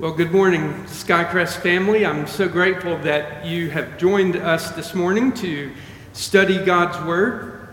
Well, 0.00 0.14
good 0.14 0.32
morning, 0.32 0.72
Skycrest 0.84 1.58
family. 1.58 2.06
I'm 2.06 2.26
so 2.26 2.48
grateful 2.48 2.96
that 3.00 3.44
you 3.44 3.68
have 3.68 3.98
joined 3.98 4.34
us 4.34 4.70
this 4.70 4.94
morning 4.94 5.30
to 5.34 5.72
study 6.14 6.56
God's 6.64 7.06
Word. 7.06 7.68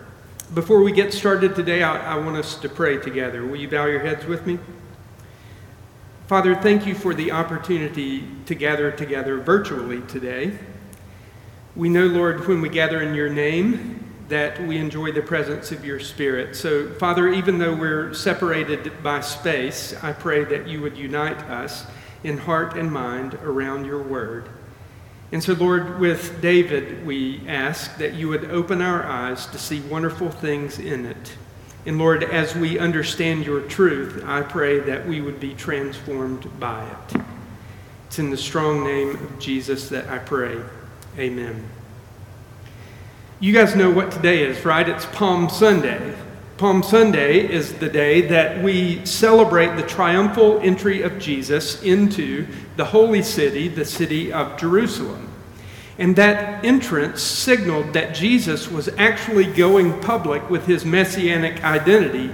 Before 0.54 0.84
we 0.84 0.92
get 0.92 1.14
started 1.14 1.56
today, 1.56 1.84
I, 1.84 2.16
I, 2.16 2.18
want 2.18 2.36
us 2.36 2.56
to 2.56 2.68
pray 2.68 2.98
together. 2.98 3.46
Will 3.46 3.56
you 3.56 3.70
bow 3.70 3.86
your 3.86 4.02
heads 4.02 4.26
with 4.26 4.46
me? 4.46 4.60
Father, 6.28 6.54
thank 6.54 6.86
you 6.86 6.96
for 6.96 7.14
the 7.14 7.32
opportunity 7.32 8.28
to 8.46 8.56
gather 8.56 8.92
together 8.92 9.38
virtually 9.38 10.02
today. 10.02 10.60
We 11.78 11.88
know, 11.88 12.08
Lord, 12.08 12.46
when 12.46 12.60
we 12.60 12.68
gather 12.68 13.02
in 13.02 13.16
your 13.16 13.30
name, 13.30 14.04
that 14.28 14.62
we 14.68 14.80
enjoy 14.80 15.14
the 15.14 15.22
presence 15.22 15.72
of 15.72 15.86
your 15.86 16.02
Spirit. 16.02 16.58
So, 16.58 16.90
Father, 16.96 17.30
even 17.30 17.58
though 17.58 17.74
we're 17.74 18.14
separated 18.14 19.02
by 19.02 19.22
space, 19.22 19.96
I 20.04 20.12
pray 20.12 20.44
that 20.44 20.68
you 20.68 20.82
would 20.82 20.98
unite 20.98 21.38
us 21.44 21.88
in 22.24 22.38
heart 22.38 22.76
and 22.78 22.92
mind 22.92 23.36
around 23.36 23.86
your 23.86 24.02
word. 24.02 24.50
And 25.32 25.44
so, 25.44 25.54
Lord, 25.54 26.00
with 26.00 26.42
David, 26.42 27.06
we 27.06 27.42
ask 27.48 27.98
that 27.98 28.14
you 28.14 28.30
would 28.30 28.46
open 28.46 28.82
our 28.82 29.04
eyes 29.04 29.46
to 29.48 29.60
see 29.60 29.82
wonderful 29.82 30.32
things 30.32 30.80
in 30.80 31.06
it. 31.06 31.38
And 31.86 31.98
Lord, 31.98 32.24
as 32.24 32.56
we 32.56 32.80
understand 32.80 33.46
your 33.46 33.62
truth, 33.62 34.24
I 34.26 34.42
pray 34.42 34.80
that 34.82 35.08
we 35.08 35.22
would 35.22 35.40
be 35.40 35.54
transformed 35.54 36.60
by 36.60 36.86
it. 36.86 37.22
It's 38.08 38.20
in 38.20 38.30
the 38.30 38.38
strong 38.38 38.84
name 38.84 39.12
of 39.12 39.40
Jesus 39.40 39.90
that 39.90 40.08
I 40.08 40.18
pray. 40.18 40.58
Amen. 41.18 41.68
You 43.40 43.54
guys 43.54 43.76
know 43.76 43.90
what 43.90 44.12
today 44.12 44.44
is, 44.44 44.64
right? 44.66 44.88
It's 44.88 45.06
Palm 45.08 45.50
Sunday. 45.50 46.16
Palm 46.58 46.82
Sunday 46.82 47.48
is 47.48 47.74
the 47.74 47.88
day 47.88 48.22
that 48.22 48.64
we 48.64 49.06
celebrate 49.06 49.76
the 49.76 49.88
triumphal 49.88 50.60
entry 50.62 51.04
of 51.04 51.20
Jesus 51.20 51.84
into 51.84 52.48
the 52.78 52.86
holy 52.86 53.22
city, 53.22 53.68
the 53.68 53.86
city 53.86 54.34
of 54.34 54.58
Jerusalem. 54.58 55.30
And 56.00 56.16
that 56.16 56.66
entrance 56.66 57.22
signaled 57.22 57.94
that 57.94 58.16
Jesus 58.16 58.72
was 58.72 58.90
actually 58.98 59.46
going 59.46 60.02
public 60.02 60.50
with 60.50 60.66
his 60.66 60.84
messianic 60.84 61.64
identity. 61.64 62.32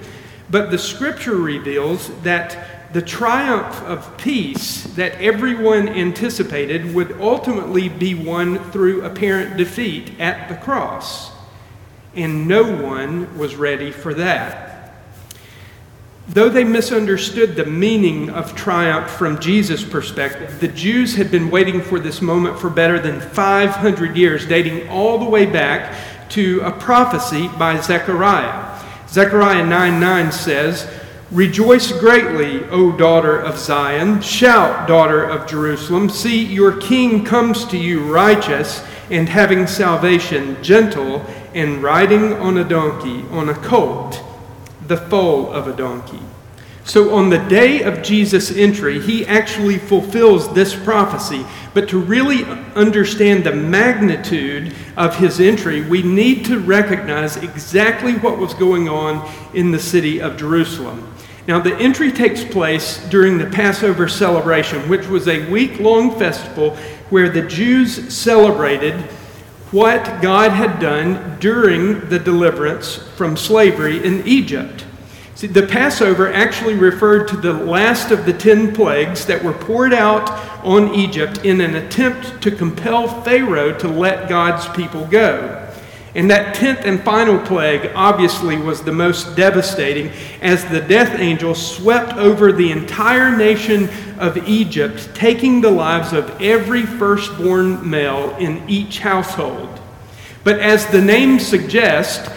But 0.49 0.71
the 0.71 0.79
scripture 0.79 1.35
reveals 1.35 2.07
that 2.21 2.93
the 2.93 3.01
triumph 3.01 3.81
of 3.81 4.17
peace 4.17 4.83
that 4.95 5.19
everyone 5.19 5.89
anticipated 5.89 6.95
would 6.95 7.19
ultimately 7.19 7.89
be 7.89 8.13
won 8.13 8.71
through 8.71 9.03
apparent 9.03 9.57
defeat 9.57 10.17
at 10.17 10.47
the 10.47 10.55
cross 10.55 11.32
and 12.15 12.47
no 12.47 12.63
one 12.63 13.37
was 13.37 13.55
ready 13.55 13.91
for 13.91 14.13
that. 14.13 14.73
Though 16.27 16.47
they 16.47 16.63
misunderstood 16.63 17.55
the 17.55 17.65
meaning 17.65 18.29
of 18.29 18.55
triumph 18.55 19.09
from 19.11 19.39
Jesus' 19.39 19.83
perspective, 19.83 20.59
the 20.61 20.69
Jews 20.69 21.15
had 21.15 21.29
been 21.29 21.51
waiting 21.51 21.81
for 21.81 21.99
this 21.99 22.21
moment 22.21 22.57
for 22.57 22.69
better 22.69 22.97
than 22.97 23.19
500 23.19 24.15
years, 24.15 24.45
dating 24.45 24.87
all 24.87 25.17
the 25.17 25.29
way 25.29 25.45
back 25.45 26.29
to 26.29 26.61
a 26.61 26.71
prophecy 26.71 27.49
by 27.59 27.79
Zechariah. 27.81 28.81
Zechariah 29.09 29.65
9 29.65 29.99
9 29.99 30.31
says, 30.31 30.89
Rejoice 31.29 31.91
greatly, 31.91 32.63
O 32.69 32.91
daughter 32.91 33.37
of 33.37 33.57
Zion. 33.57 34.21
Shout, 34.21 34.87
daughter 34.87 35.23
of 35.23 35.47
Jerusalem. 35.47 36.09
See, 36.09 36.45
your 36.45 36.77
king 36.77 37.25
comes 37.25 37.65
to 37.65 37.77
you 37.77 38.01
righteous 38.01 38.83
and 39.09 39.27
having 39.27 39.67
salvation, 39.67 40.61
gentle 40.63 41.25
and 41.53 41.83
riding 41.83 42.33
on 42.33 42.57
a 42.57 42.63
donkey, 42.63 43.25
on 43.29 43.49
a 43.49 43.53
colt, 43.53 44.23
the 44.87 44.97
foal 44.97 45.51
of 45.51 45.67
a 45.67 45.75
donkey. 45.75 46.19
So, 46.85 47.15
on 47.15 47.29
the 47.29 47.37
day 47.37 47.83
of 47.83 48.03
Jesus' 48.03 48.51
entry, 48.51 48.99
he 48.99 49.25
actually 49.25 49.77
fulfills 49.77 50.53
this 50.53 50.75
prophecy. 50.75 51.45
But 51.73 51.87
to 51.89 51.97
really 51.97 52.43
understand 52.75 53.45
the 53.45 53.53
magnitude 53.53 54.75
of 54.97 55.15
his 55.15 55.39
entry, 55.39 55.81
we 55.81 56.03
need 56.03 56.43
to 56.45 56.59
recognize 56.59 57.37
exactly 57.37 58.15
what 58.15 58.37
was 58.37 58.53
going 58.53 58.89
on 58.89 59.31
in 59.53 59.71
the 59.71 59.79
city 59.79 60.21
of 60.21 60.35
Jerusalem. 60.35 61.09
Now, 61.47 61.59
the 61.59 61.75
entry 61.77 62.11
takes 62.11 62.43
place 62.43 62.97
during 63.09 63.37
the 63.37 63.45
Passover 63.45 64.09
celebration, 64.09 64.89
which 64.89 65.07
was 65.07 65.29
a 65.29 65.49
week 65.49 65.79
long 65.79 66.17
festival 66.19 66.75
where 67.09 67.29
the 67.29 67.43
Jews 67.43 68.13
celebrated 68.13 68.95
what 69.73 70.21
God 70.21 70.51
had 70.51 70.79
done 70.79 71.39
during 71.39 72.07
the 72.07 72.19
deliverance 72.19 72.97
from 73.15 73.35
slavery 73.35 74.05
in 74.05 74.25
Egypt. 74.27 74.85
See, 75.33 75.47
the 75.47 75.65
Passover 75.65 76.31
actually 76.31 76.75
referred 76.75 77.27
to 77.29 77.37
the 77.37 77.53
last 77.53 78.11
of 78.11 78.27
the 78.27 78.33
ten 78.33 78.73
plagues 78.73 79.25
that 79.25 79.43
were 79.43 79.51
poured 79.51 79.91
out 79.91 80.29
on 80.63 80.93
Egypt 80.93 81.43
in 81.43 81.59
an 81.59 81.75
attempt 81.75 82.39
to 82.43 82.51
compel 82.51 83.23
Pharaoh 83.23 83.75
to 83.79 83.87
let 83.87 84.29
God's 84.29 84.67
people 84.75 85.07
go. 85.07 85.59
And 86.13 86.29
that 86.29 86.53
tenth 86.53 86.81
and 86.85 87.03
final 87.03 87.39
plague 87.39 87.91
obviously 87.95 88.57
was 88.57 88.83
the 88.83 88.91
most 88.91 89.35
devastating 89.35 90.11
as 90.41 90.63
the 90.65 90.81
death 90.81 91.19
angel 91.19 91.55
swept 91.55 92.13
over 92.13 92.51
the 92.51 92.71
entire 92.71 93.35
nation 93.35 93.89
of 94.23 94.47
Egypt, 94.47 95.09
taking 95.13 95.61
the 95.61 95.69
lives 95.69 96.13
of 96.13 96.41
every 96.41 96.85
firstborn 96.85 97.87
male 97.87 98.35
in 98.37 98.67
each 98.69 98.99
household. 98.99 99.79
But 100.43 100.59
as 100.59 100.87
the 100.87 101.01
name 101.01 101.39
suggests, 101.39 102.29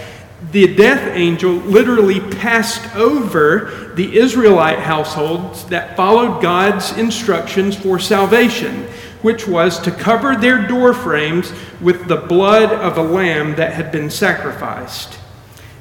the 0.53 0.75
death 0.75 1.15
angel 1.15 1.53
literally 1.53 2.21
passed 2.21 2.95
over 2.95 3.93
the 3.95 4.17
Israelite 4.17 4.81
households 4.81 5.65
that 5.67 5.97
followed 5.97 6.43
God's 6.43 6.93
instructions 6.99 7.75
for 7.77 7.99
salvation 7.99 8.87
which 9.23 9.49
was 9.49 9.81
to 9.81 9.91
cover 9.91 10.37
their 10.37 10.69
door 10.69 10.95
frames 10.95 11.53
with 11.81 12.07
the 12.07 12.17
blood 12.17 12.71
of 12.73 12.97
a 12.97 13.03
lamb 13.03 13.57
that 13.57 13.73
had 13.73 13.91
been 13.91 14.09
sacrificed. 14.11 15.19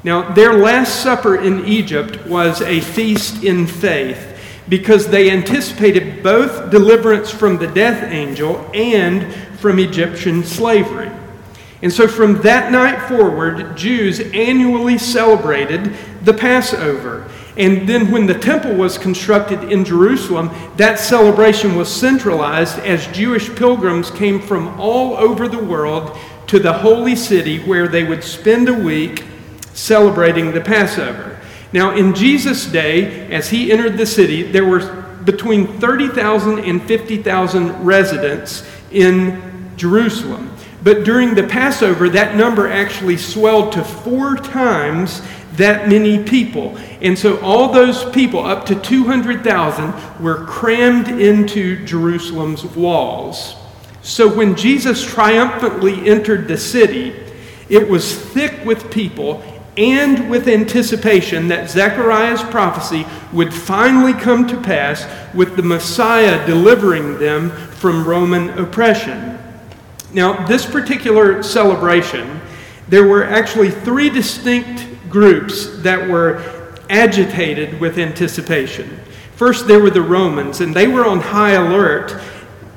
Now, 0.04 0.34
their 0.34 0.54
Last 0.54 1.04
Supper 1.04 1.36
in 1.36 1.66
Egypt 1.66 2.26
was 2.26 2.62
a 2.62 2.80
feast 2.80 3.44
in 3.44 3.68
faith 3.68 4.35
because 4.68 5.08
they 5.08 5.30
anticipated 5.30 6.24
both 6.24 6.72
deliverance 6.72 7.30
from 7.30 7.58
the 7.58 7.68
death 7.68 8.04
angel 8.12 8.70
and 8.74 9.34
from 9.60 9.80
Egyptian 9.80 10.44
slavery. 10.44 11.12
And 11.82 11.92
so 11.92 12.08
from 12.08 12.42
that 12.42 12.72
night 12.72 13.08
forward, 13.08 13.78
Jews 13.78 14.20
annually 14.20 14.98
celebrated 14.98 15.94
the 16.24 16.34
Passover. 16.34 17.30
And 17.58 17.88
then, 17.88 18.12
when 18.12 18.26
the 18.26 18.38
temple 18.38 18.74
was 18.74 18.98
constructed 18.98 19.72
in 19.72 19.86
Jerusalem, 19.86 20.50
that 20.76 21.00
celebration 21.00 21.76
was 21.76 21.88
centralized 21.94 22.80
as 22.80 23.08
Jewish 23.08 23.54
pilgrims 23.56 24.12
came 24.12 24.42
from 24.42 24.80
all 24.80 25.16
over 25.16 25.48
the 25.48 25.64
world 25.64 26.18
to 26.48 26.60
the 26.60 26.74
holy 26.74 27.16
city 27.16 27.60
where 27.60 27.88
they 27.88 28.04
would 28.04 28.24
spend 28.24 28.68
a 28.68 28.74
week 28.74 29.24
celebrating 29.74 30.52
the 30.52 30.62
Passover. 30.62 31.35
Now, 31.76 31.94
in 31.94 32.16
Jesus' 32.16 32.66
day, 32.66 33.30
as 33.30 33.50
he 33.50 33.70
entered 33.70 33.98
the 33.98 34.06
city, 34.06 34.44
there 34.44 34.66
were 34.66 35.04
between 35.26 35.68
30,000 35.80 36.60
and 36.60 36.82
50,000 36.82 37.86
residents 37.86 38.66
in 38.92 39.74
Jerusalem. 39.76 40.56
But 40.84 41.04
during 41.04 41.36
the 41.36 41.44
Passover, 41.44 42.08
that 42.10 42.38
number 42.38 42.72
actually 42.72 43.18
swelled 43.18 43.74
to 43.74 43.84
four 43.84 44.38
times 44.38 45.22
that 45.58 45.90
many 45.90 46.24
people. 46.24 46.78
And 47.02 47.20
so 47.20 47.42
all 47.42 47.74
those 47.74 48.10
people, 48.12 48.46
up 48.46 48.66
to 48.68 48.76
200,000, 48.76 50.24
were 50.24 50.46
crammed 50.46 51.10
into 51.10 51.84
Jerusalem's 51.84 52.64
walls. 52.64 53.58
So 54.02 54.34
when 54.34 54.56
Jesus 54.56 55.06
triumphantly 55.06 56.08
entered 56.08 56.48
the 56.48 56.58
city, 56.58 57.14
it 57.68 57.90
was 57.90 58.16
thick 58.16 58.64
with 58.64 58.90
people 58.90 59.44
and 59.78 60.30
with 60.30 60.48
anticipation 60.48 61.48
that 61.50 61.70
Zechariah's 61.70 62.42
prophecy 62.44 63.06
would 63.34 63.54
finally 63.54 64.14
come 64.14 64.48
to 64.48 64.60
pass 64.62 65.06
with 65.34 65.56
the 65.56 65.64
Messiah 65.64 66.46
delivering 66.46 67.20
them 67.20 67.50
from 67.50 68.08
Roman 68.08 68.50
oppression. 68.58 69.38
Now, 70.14 70.46
this 70.48 70.66
particular 70.66 71.44
celebration, 71.44 72.40
there 72.88 73.06
were 73.06 73.26
actually 73.26 73.72
three 73.72 74.10
distinct 74.10 74.88
groups 75.10 75.82
that 75.82 76.08
were 76.08 76.42
agitated 76.90 77.80
with 77.82 77.98
anticipation. 77.98 79.00
First, 79.36 79.68
there 79.68 79.80
were 79.80 79.90
the 79.90 80.02
Romans, 80.02 80.62
and 80.62 80.74
they 80.74 80.88
were 80.88 81.06
on 81.06 81.20
high 81.20 81.52
alert 81.52 82.18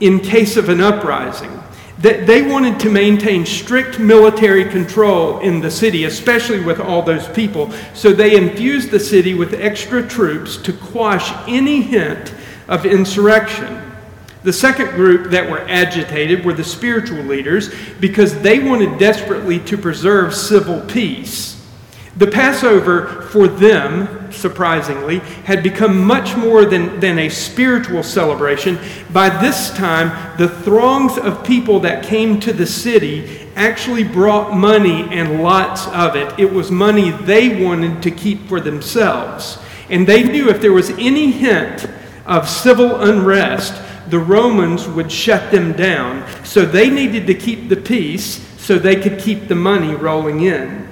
in 0.01 0.19
case 0.19 0.57
of 0.57 0.69
an 0.69 0.81
uprising. 0.81 1.63
They 1.99 2.43
wanted 2.43 2.79
to 2.81 2.91
maintain 2.91 3.45
strict 3.45 3.99
military 3.99 4.65
control 4.65 5.41
in 5.41 5.61
the 5.61 5.71
city, 5.71 6.05
especially 6.05 6.61
with 6.61 6.79
all 6.79 7.03
those 7.03 7.27
people. 7.29 7.73
So 7.93 8.13
they 8.13 8.37
infused 8.37 8.93
the 8.93 9.01
city 9.01 9.35
with 9.35 9.55
extra 9.55 10.07
troops 10.07 10.57
to 10.59 10.73
quash 10.73 11.33
any 11.49 11.83
hint 11.83 12.33
of 12.69 12.87
insurrection. 12.87 13.83
The 14.45 14.53
second 14.53 14.91
group 14.91 15.33
that 15.33 15.51
were 15.51 15.61
agitated 15.69 16.45
were 16.45 16.53
the 16.53 16.63
spiritual 16.63 17.25
leaders 17.25 17.75
because 17.99 18.41
they 18.43 18.61
wanted 18.61 18.99
desperately 18.99 19.59
to 19.61 19.77
preserve 19.77 20.33
civil 20.35 20.81
peace. 20.83 21.58
The 22.19 22.27
Passover 22.27 23.23
for 23.31 23.47
them, 23.47 24.33
surprisingly, 24.33 25.21
had 25.45 25.63
become 25.63 26.05
much 26.05 26.37
more 26.37 26.65
than, 26.65 26.99
than 26.99 27.17
a 27.17 27.29
spiritual 27.29 28.03
celebration. 28.03 28.77
By 29.13 29.29
this 29.29 29.71
time, 29.71 30.37
the 30.37 30.49
throngs 30.49 31.17
of 31.17 31.45
people 31.45 31.79
that 31.81 32.05
came 32.05 32.41
to 32.41 32.53
the 32.53 32.67
city 32.67 33.47
actually 33.55 34.03
brought 34.03 34.53
money 34.53 35.07
and 35.13 35.45
lots 35.45 35.87
of 35.89 36.17
it. 36.17 36.37
It 36.41 36.53
was 36.53 36.73
money 36.73 37.13
they 37.13 37.63
wanted 37.65 38.03
to 38.03 38.11
keep 38.11 38.49
for 38.49 38.61
themselves. 38.61 39.59
And 39.89 40.05
they 40.05 40.25
knew 40.25 40.49
if 40.49 40.61
there 40.61 40.73
was 40.73 40.91
any 40.91 41.31
hint 41.31 41.87
of 42.27 42.49
civil 42.49 43.01
unrest, 43.01 43.81
the 44.11 44.19
Romans 44.19 44.89
would 44.89 45.13
shut 45.13 45.53
them 45.53 45.73
down. 45.73 46.27
So 46.45 46.67
they 46.67 46.91
needed 46.91 47.29
to 47.29 47.35
keep 47.35 47.69
the 47.69 47.77
peace 47.77 48.45
so 48.59 48.77
they 48.77 48.97
could 48.97 49.21
keep 49.21 49.47
the 49.47 49.55
money 49.55 49.95
rolling 49.95 50.43
in. 50.43 50.88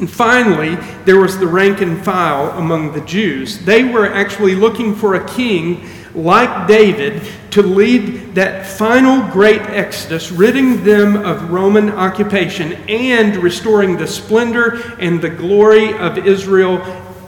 And 0.00 0.10
finally, 0.10 0.76
there 1.04 1.18
was 1.18 1.38
the 1.38 1.46
rank 1.46 1.82
and 1.82 2.02
file 2.02 2.58
among 2.58 2.94
the 2.94 3.02
Jews. 3.02 3.58
They 3.66 3.84
were 3.84 4.06
actually 4.06 4.54
looking 4.54 4.94
for 4.94 5.14
a 5.14 5.28
king 5.28 5.86
like 6.14 6.66
David 6.66 7.22
to 7.50 7.62
lead 7.62 8.34
that 8.34 8.66
final 8.66 9.30
great 9.30 9.60
exodus, 9.60 10.32
ridding 10.32 10.84
them 10.84 11.16
of 11.16 11.50
Roman 11.50 11.90
occupation 11.90 12.72
and 12.88 13.36
restoring 13.36 13.98
the 13.98 14.06
splendor 14.06 14.96
and 14.98 15.20
the 15.20 15.28
glory 15.28 15.92
of 15.98 16.16
Israel, 16.26 16.82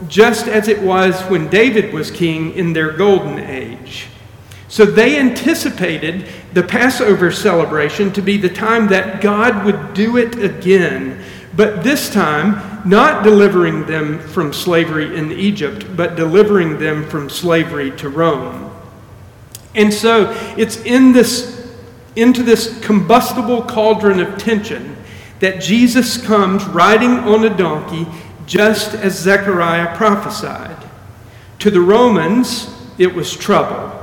just 0.08 0.48
as 0.48 0.66
it 0.66 0.80
was 0.80 1.20
when 1.24 1.48
David 1.48 1.92
was 1.92 2.10
king 2.10 2.54
in 2.54 2.72
their 2.72 2.92
golden 2.92 3.38
age. 3.38 4.06
So 4.68 4.86
they 4.86 5.18
anticipated 5.18 6.26
the 6.54 6.62
Passover 6.62 7.30
celebration 7.30 8.14
to 8.14 8.22
be 8.22 8.38
the 8.38 8.48
time 8.48 8.88
that 8.88 9.20
God 9.20 9.66
would 9.66 9.92
do 9.92 10.16
it 10.16 10.42
again 10.42 11.22
but 11.54 11.82
this 11.82 12.10
time, 12.10 12.88
not 12.88 13.22
delivering 13.22 13.86
them 13.86 14.18
from 14.18 14.52
slavery 14.52 15.16
in 15.16 15.32
Egypt, 15.32 15.86
but 15.96 16.16
delivering 16.16 16.78
them 16.78 17.08
from 17.08 17.28
slavery 17.28 17.90
to 17.92 18.08
Rome. 18.08 18.70
And 19.74 19.92
so 19.92 20.30
it's 20.56 20.78
in 20.78 21.12
this, 21.12 21.74
into 22.16 22.42
this 22.42 22.80
combustible 22.80 23.62
cauldron 23.62 24.20
of 24.20 24.38
tension 24.38 24.96
that 25.40 25.60
Jesus 25.60 26.24
comes 26.24 26.64
riding 26.66 27.10
on 27.10 27.44
a 27.44 27.56
donkey, 27.56 28.06
just 28.46 28.94
as 28.94 29.18
Zechariah 29.18 29.96
prophesied. 29.96 30.76
To 31.60 31.70
the 31.70 31.80
Romans, 31.80 32.68
it 32.98 33.14
was 33.14 33.36
trouble. 33.36 33.98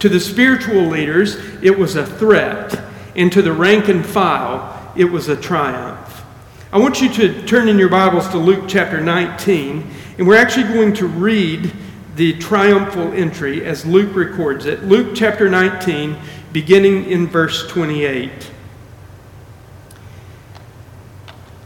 To 0.00 0.08
the 0.08 0.20
spiritual 0.20 0.86
leaders, 0.86 1.36
it 1.62 1.76
was 1.76 1.96
a 1.96 2.06
threat. 2.06 2.82
And 3.14 3.32
to 3.32 3.42
the 3.42 3.52
rank 3.52 3.88
and 3.88 4.04
file, 4.04 4.92
it 4.96 5.06
was 5.06 5.28
a 5.28 5.36
triumph. 5.36 6.05
I 6.72 6.78
want 6.78 7.00
you 7.00 7.08
to 7.10 7.46
turn 7.46 7.68
in 7.68 7.78
your 7.78 7.88
Bibles 7.88 8.28
to 8.30 8.38
Luke 8.38 8.64
chapter 8.66 9.00
19, 9.00 9.88
and 10.18 10.26
we're 10.26 10.36
actually 10.36 10.64
going 10.64 10.94
to 10.94 11.06
read 11.06 11.72
the 12.16 12.36
triumphal 12.38 13.12
entry 13.12 13.64
as 13.64 13.86
Luke 13.86 14.16
records 14.16 14.66
it. 14.66 14.82
Luke 14.82 15.14
chapter 15.14 15.48
19, 15.48 16.16
beginning 16.52 17.08
in 17.08 17.28
verse 17.28 17.68
28. 17.68 18.50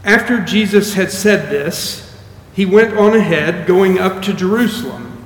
After 0.03 0.39
Jesus 0.39 0.93
had 0.93 1.11
said 1.11 1.49
this, 1.49 2.15
he 2.53 2.67
went 2.67 2.95
on 2.95 3.15
ahead, 3.15 3.65
going 3.65 3.97
up 3.97 4.21
to 4.21 4.33
Jerusalem. 4.33 5.25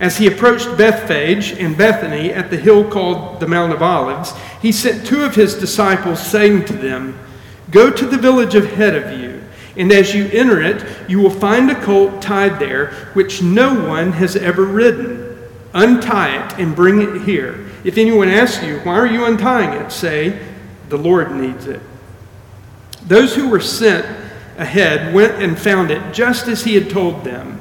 As 0.00 0.18
he 0.18 0.26
approached 0.26 0.76
Bethphage 0.76 1.52
and 1.52 1.78
Bethany 1.78 2.32
at 2.32 2.50
the 2.50 2.56
hill 2.56 2.90
called 2.90 3.38
the 3.38 3.46
Mount 3.46 3.72
of 3.72 3.82
Olives, 3.82 4.34
he 4.60 4.72
sent 4.72 5.06
two 5.06 5.22
of 5.22 5.36
his 5.36 5.54
disciples, 5.54 6.20
saying 6.20 6.64
to 6.64 6.72
them, 6.72 7.16
Go 7.76 7.90
to 7.90 8.06
the 8.06 8.16
village 8.16 8.54
ahead 8.54 8.94
of 8.94 9.20
you, 9.20 9.42
and 9.76 9.92
as 9.92 10.14
you 10.14 10.30
enter 10.32 10.62
it, 10.62 10.82
you 11.10 11.18
will 11.18 11.28
find 11.28 11.70
a 11.70 11.78
colt 11.82 12.22
tied 12.22 12.58
there, 12.58 12.92
which 13.12 13.42
no 13.42 13.86
one 13.86 14.12
has 14.12 14.34
ever 14.34 14.64
ridden. 14.64 15.38
Untie 15.74 16.42
it 16.42 16.58
and 16.58 16.74
bring 16.74 17.02
it 17.02 17.20
here. 17.24 17.66
If 17.84 17.98
anyone 17.98 18.30
asks 18.30 18.64
you, 18.64 18.78
Why 18.78 18.94
are 18.94 19.06
you 19.06 19.26
untying 19.26 19.78
it? 19.78 19.92
say, 19.92 20.42
The 20.88 20.96
Lord 20.96 21.32
needs 21.32 21.66
it. 21.66 21.82
Those 23.06 23.34
who 23.34 23.50
were 23.50 23.60
sent 23.60 24.06
ahead 24.56 25.14
went 25.14 25.42
and 25.42 25.58
found 25.58 25.90
it 25.90 26.14
just 26.14 26.48
as 26.48 26.64
he 26.64 26.76
had 26.76 26.88
told 26.88 27.24
them. 27.24 27.60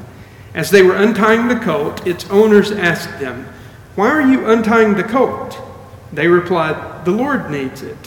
As 0.53 0.69
they 0.69 0.81
were 0.81 0.95
untying 0.95 1.49
the 1.49 1.59
colt, 1.59 2.07
its 2.07 2.23
owners 2.29 2.71
asked 2.71 3.19
them, 3.19 3.49
Why 3.95 4.11
are 4.11 4.21
you 4.21 4.45
untying 4.45 4.95
the 4.95 5.03
colt? 5.03 5.59
They 6.13 6.29
replied, 6.29 7.03
The 7.03 7.11
Lord 7.11 7.51
needs 7.51 7.81
it. 7.81 8.04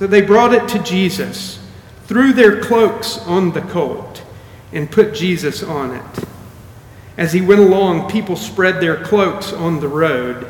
So 0.00 0.06
they 0.06 0.22
brought 0.22 0.54
it 0.54 0.66
to 0.68 0.78
Jesus, 0.78 1.58
threw 2.04 2.32
their 2.32 2.58
cloaks 2.58 3.18
on 3.26 3.52
the 3.52 3.60
colt, 3.60 4.22
and 4.72 4.90
put 4.90 5.12
Jesus 5.12 5.62
on 5.62 5.94
it. 5.94 6.24
As 7.18 7.34
he 7.34 7.42
went 7.42 7.60
along, 7.60 8.08
people 8.08 8.34
spread 8.34 8.80
their 8.80 9.04
cloaks 9.04 9.52
on 9.52 9.78
the 9.78 9.88
road. 9.88 10.44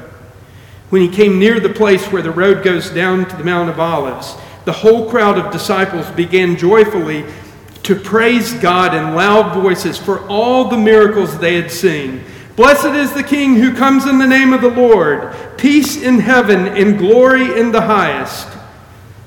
When 0.91 1.02
he 1.02 1.08
came 1.08 1.41
near 1.41 1.58
the 1.58 1.69
place 1.69 2.12
where 2.12 2.23
the 2.23 2.31
road 2.31 2.62
goes 2.62 2.91
down 2.91 3.29
to 3.29 3.37
the 3.37 3.43
Mount 3.43 3.69
of 3.69 3.81
Olives, 3.81 4.37
the 4.67 4.73
whole 4.73 5.11
crowd 5.11 5.37
of 5.37 5.50
disciples 5.50 6.08
began 6.11 6.56
joyfully 6.56 7.25
to 7.82 7.97
praise 7.97 8.52
God 8.52 8.94
in 8.94 9.17
loud 9.17 9.61
voices 9.61 9.99
for 9.99 10.25
all 10.29 10.69
the 10.69 10.79
miracles 10.79 11.37
they 11.38 11.61
had 11.61 11.73
seen. 11.73 12.23
Blessed 12.55 12.94
is 12.94 13.12
the 13.14 13.25
King 13.25 13.56
who 13.56 13.75
comes 13.75 14.06
in 14.06 14.19
the 14.19 14.29
name 14.29 14.52
of 14.52 14.61
the 14.61 14.70
Lord. 14.70 15.35
Peace 15.58 16.00
in 16.00 16.20
heaven 16.20 16.69
and 16.69 16.99
glory 16.99 17.58
in 17.58 17.73
the 17.73 17.81
highest. 17.81 18.60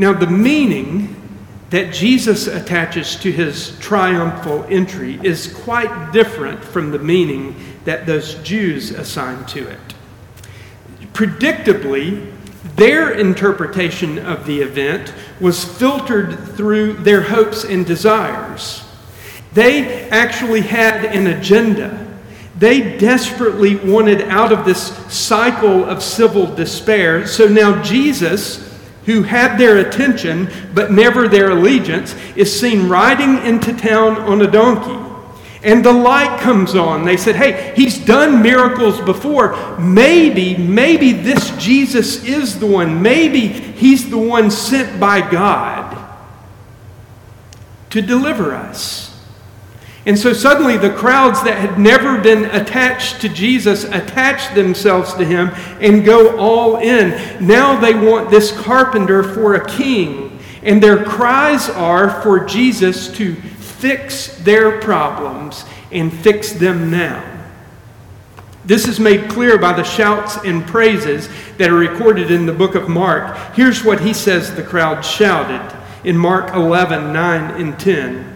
Now, 0.00 0.14
the 0.14 0.26
meaning 0.26 1.14
that 1.68 1.92
Jesus 1.92 2.46
attaches 2.46 3.16
to 3.16 3.30
his 3.30 3.78
triumphal 3.80 4.64
entry 4.70 5.20
is 5.22 5.52
quite 5.52 6.10
different 6.10 6.64
from 6.64 6.90
the 6.90 6.98
meaning 6.98 7.54
that 7.84 8.06
those 8.06 8.36
Jews 8.36 8.92
assigned 8.92 9.46
to 9.48 9.68
it. 9.68 9.78
Predictably, 11.12 12.32
their 12.76 13.10
interpretation 13.10 14.18
of 14.20 14.46
the 14.46 14.62
event 14.62 15.12
was 15.38 15.62
filtered 15.62 16.56
through 16.56 16.94
their 16.94 17.20
hopes 17.20 17.64
and 17.64 17.84
desires. 17.84 18.82
They 19.52 20.08
actually 20.08 20.62
had 20.62 21.04
an 21.04 21.26
agenda. 21.26 22.08
They 22.56 22.96
desperately 22.96 23.76
wanted 23.76 24.22
out 24.22 24.50
of 24.50 24.64
this 24.64 24.96
cycle 25.12 25.84
of 25.84 26.02
civil 26.02 26.46
despair. 26.46 27.26
So 27.26 27.48
now 27.48 27.82
Jesus 27.82 28.69
who 29.10 29.22
had 29.22 29.56
their 29.56 29.78
attention 29.78 30.48
but 30.72 30.92
never 30.92 31.28
their 31.28 31.50
allegiance, 31.50 32.14
is 32.36 32.60
seen 32.60 32.88
riding 32.88 33.44
into 33.44 33.72
town 33.76 34.16
on 34.16 34.40
a 34.40 34.50
donkey. 34.50 35.06
And 35.62 35.84
the 35.84 35.92
light 35.92 36.40
comes 36.40 36.74
on. 36.74 37.04
They 37.04 37.16
said, 37.16 37.36
Hey, 37.36 37.74
he's 37.76 38.02
done 38.04 38.42
miracles 38.42 39.00
before. 39.00 39.78
Maybe, 39.78 40.56
maybe 40.56 41.12
this 41.12 41.50
Jesus 41.58 42.24
is 42.24 42.58
the 42.58 42.66
one. 42.66 43.02
Maybe 43.02 43.48
he's 43.48 44.08
the 44.08 44.18
one 44.18 44.50
sent 44.50 44.98
by 44.98 45.28
God 45.28 45.98
to 47.90 48.00
deliver 48.00 48.54
us. 48.54 49.09
And 50.06 50.18
so 50.18 50.32
suddenly 50.32 50.78
the 50.78 50.94
crowds 50.94 51.42
that 51.42 51.58
had 51.58 51.78
never 51.78 52.18
been 52.20 52.46
attached 52.46 53.20
to 53.20 53.28
Jesus 53.28 53.84
attach 53.84 54.54
themselves 54.54 55.12
to 55.14 55.24
him 55.24 55.50
and 55.80 56.04
go 56.04 56.38
all 56.38 56.76
in. 56.76 57.10
Now 57.46 57.78
they 57.78 57.94
want 57.94 58.30
this 58.30 58.50
carpenter 58.50 59.22
for 59.22 59.54
a 59.54 59.68
king. 59.68 60.38
And 60.62 60.82
their 60.82 61.04
cries 61.04 61.68
are 61.68 62.22
for 62.22 62.44
Jesus 62.44 63.08
to 63.16 63.34
fix 63.34 64.38
their 64.38 64.80
problems 64.80 65.64
and 65.92 66.12
fix 66.12 66.52
them 66.52 66.90
now. 66.90 67.26
This 68.64 68.86
is 68.86 69.00
made 69.00 69.30
clear 69.30 69.58
by 69.58 69.72
the 69.72 69.84
shouts 69.84 70.36
and 70.44 70.66
praises 70.66 71.28
that 71.56 71.70
are 71.70 71.74
recorded 71.74 72.30
in 72.30 72.46
the 72.46 72.52
book 72.52 72.74
of 72.74 72.88
Mark. 72.88 73.54
Here's 73.54 73.84
what 73.84 74.00
he 74.00 74.12
says 74.12 74.54
the 74.54 74.62
crowd 74.62 75.02
shouted 75.02 75.76
in 76.04 76.16
Mark 76.16 76.54
11 76.54 77.12
9 77.12 77.60
and 77.60 77.78
10 77.78 78.29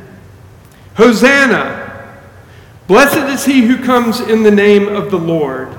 Hosanna! 0.95 1.85
Blessed 2.87 3.31
is 3.33 3.45
he 3.45 3.63
who 3.63 3.83
comes 3.83 4.21
in 4.21 4.43
the 4.43 4.51
name 4.51 4.89
of 4.89 5.11
the 5.11 5.19
Lord. 5.19 5.75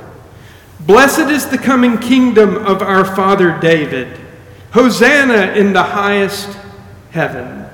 Blessed 0.80 1.30
is 1.30 1.48
the 1.48 1.58
coming 1.58 1.98
kingdom 1.98 2.58
of 2.66 2.82
our 2.82 3.06
father 3.06 3.58
David. 3.60 4.20
Hosanna 4.72 5.54
in 5.54 5.74
the 5.74 5.84
highest 5.84 6.58
heaven. 7.12 7.66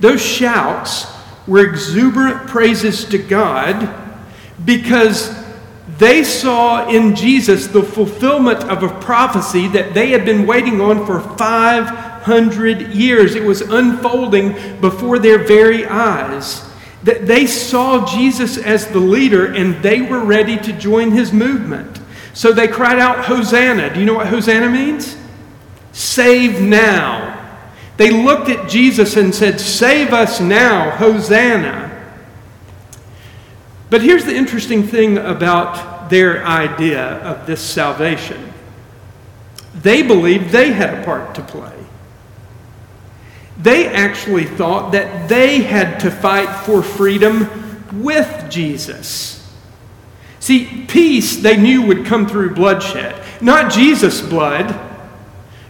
Those 0.00 0.24
shouts 0.24 1.06
were 1.46 1.64
exuberant 1.64 2.48
praises 2.48 3.04
to 3.06 3.18
God 3.18 3.94
because 4.64 5.34
they 5.98 6.22
saw 6.22 6.88
in 6.88 7.16
Jesus 7.16 7.66
the 7.66 7.82
fulfillment 7.82 8.62
of 8.64 8.82
a 8.82 9.00
prophecy 9.00 9.66
that 9.68 9.94
they 9.94 10.10
had 10.10 10.24
been 10.24 10.46
waiting 10.46 10.80
on 10.80 11.04
for 11.04 11.20
500 12.28 12.94
years. 12.94 13.34
It 13.34 13.42
was 13.42 13.62
unfolding 13.62 14.80
before 14.80 15.18
their 15.18 15.38
very 15.38 15.86
eyes. 15.86 16.62
That 17.04 17.26
they 17.26 17.46
saw 17.46 18.04
Jesus 18.04 18.58
as 18.58 18.86
the 18.88 18.98
leader 18.98 19.54
and 19.54 19.82
they 19.82 20.02
were 20.02 20.22
ready 20.22 20.58
to 20.58 20.72
join 20.74 21.12
his 21.12 21.32
movement. 21.32 22.00
So 22.34 22.52
they 22.52 22.68
cried 22.68 22.98
out, 22.98 23.24
Hosanna. 23.24 23.94
Do 23.94 24.00
you 24.00 24.04
know 24.04 24.14
what 24.14 24.26
Hosanna 24.26 24.68
means? 24.68 25.16
Save 25.92 26.60
now. 26.60 27.34
They 27.96 28.10
looked 28.10 28.50
at 28.50 28.68
Jesus 28.68 29.16
and 29.16 29.34
said, 29.34 29.58
Save 29.58 30.12
us 30.12 30.38
now, 30.38 30.90
Hosanna. 30.90 31.86
But 33.88 34.02
here's 34.02 34.26
the 34.26 34.36
interesting 34.36 34.82
thing 34.82 35.16
about 35.16 36.10
their 36.10 36.44
idea 36.44 37.04
of 37.20 37.46
this 37.46 37.62
salvation 37.62 38.52
they 39.74 40.02
believed 40.02 40.50
they 40.50 40.72
had 40.72 40.98
a 40.98 41.04
part 41.04 41.36
to 41.36 41.42
play. 41.42 41.77
They 43.58 43.88
actually 43.88 44.44
thought 44.44 44.92
that 44.92 45.28
they 45.28 45.62
had 45.62 46.00
to 46.00 46.10
fight 46.10 46.64
for 46.64 46.82
freedom 46.82 47.48
with 47.92 48.48
Jesus. 48.48 49.34
See, 50.38 50.84
peace 50.86 51.36
they 51.36 51.56
knew 51.56 51.82
would 51.82 52.06
come 52.06 52.26
through 52.26 52.54
bloodshed. 52.54 53.20
Not 53.42 53.72
Jesus' 53.72 54.20
blood, 54.20 54.78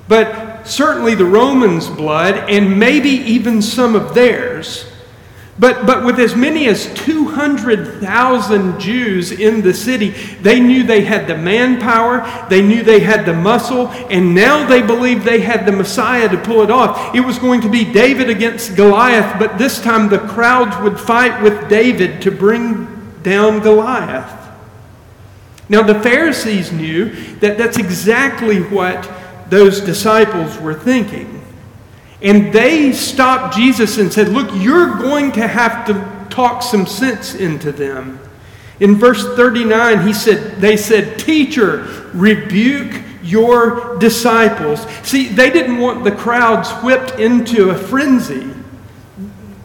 but 0.06 0.64
certainly 0.66 1.14
the 1.14 1.24
Romans' 1.24 1.88
blood, 1.88 2.50
and 2.50 2.78
maybe 2.78 3.08
even 3.08 3.62
some 3.62 3.94
of 3.94 4.14
theirs. 4.14 4.84
But, 5.58 5.86
but 5.86 6.04
with 6.04 6.20
as 6.20 6.36
many 6.36 6.68
as 6.68 6.92
200,000 6.94 8.78
Jews 8.78 9.32
in 9.32 9.60
the 9.60 9.74
city, 9.74 10.10
they 10.40 10.60
knew 10.60 10.84
they 10.84 11.00
had 11.00 11.26
the 11.26 11.36
manpower, 11.36 12.46
they 12.48 12.62
knew 12.62 12.84
they 12.84 13.00
had 13.00 13.26
the 13.26 13.32
muscle, 13.32 13.88
and 14.08 14.36
now 14.36 14.68
they 14.68 14.82
believed 14.82 15.24
they 15.24 15.40
had 15.40 15.66
the 15.66 15.72
Messiah 15.72 16.28
to 16.28 16.38
pull 16.38 16.62
it 16.62 16.70
off. 16.70 17.12
It 17.14 17.20
was 17.20 17.40
going 17.40 17.60
to 17.62 17.68
be 17.68 17.84
David 17.84 18.30
against 18.30 18.76
Goliath, 18.76 19.36
but 19.40 19.58
this 19.58 19.80
time 19.80 20.08
the 20.08 20.20
crowds 20.20 20.76
would 20.80 20.98
fight 20.98 21.42
with 21.42 21.68
David 21.68 22.22
to 22.22 22.30
bring 22.30 22.86
down 23.24 23.58
Goliath. 23.58 24.34
Now, 25.68 25.82
the 25.82 26.00
Pharisees 26.00 26.72
knew 26.72 27.10
that 27.40 27.58
that's 27.58 27.78
exactly 27.78 28.60
what 28.60 29.10
those 29.50 29.80
disciples 29.80 30.56
were 30.58 30.74
thinking. 30.74 31.37
And 32.20 32.52
they 32.52 32.92
stopped 32.92 33.54
Jesus 33.54 33.98
and 33.98 34.12
said, 34.12 34.28
Look, 34.28 34.50
you're 34.54 34.96
going 34.96 35.32
to 35.32 35.46
have 35.46 35.86
to 35.86 36.18
talk 36.34 36.62
some 36.62 36.86
sense 36.86 37.34
into 37.34 37.72
them. 37.72 38.20
In 38.80 38.96
verse 38.96 39.24
39, 39.36 40.06
he 40.06 40.12
said, 40.12 40.60
they 40.60 40.76
said, 40.76 41.18
Teacher, 41.18 42.10
rebuke 42.14 43.02
your 43.22 43.98
disciples. 43.98 44.86
See, 45.02 45.28
they 45.28 45.50
didn't 45.50 45.78
want 45.78 46.04
the 46.04 46.12
crowds 46.12 46.70
whipped 46.84 47.18
into 47.18 47.70
a 47.70 47.74
frenzy. 47.74 48.48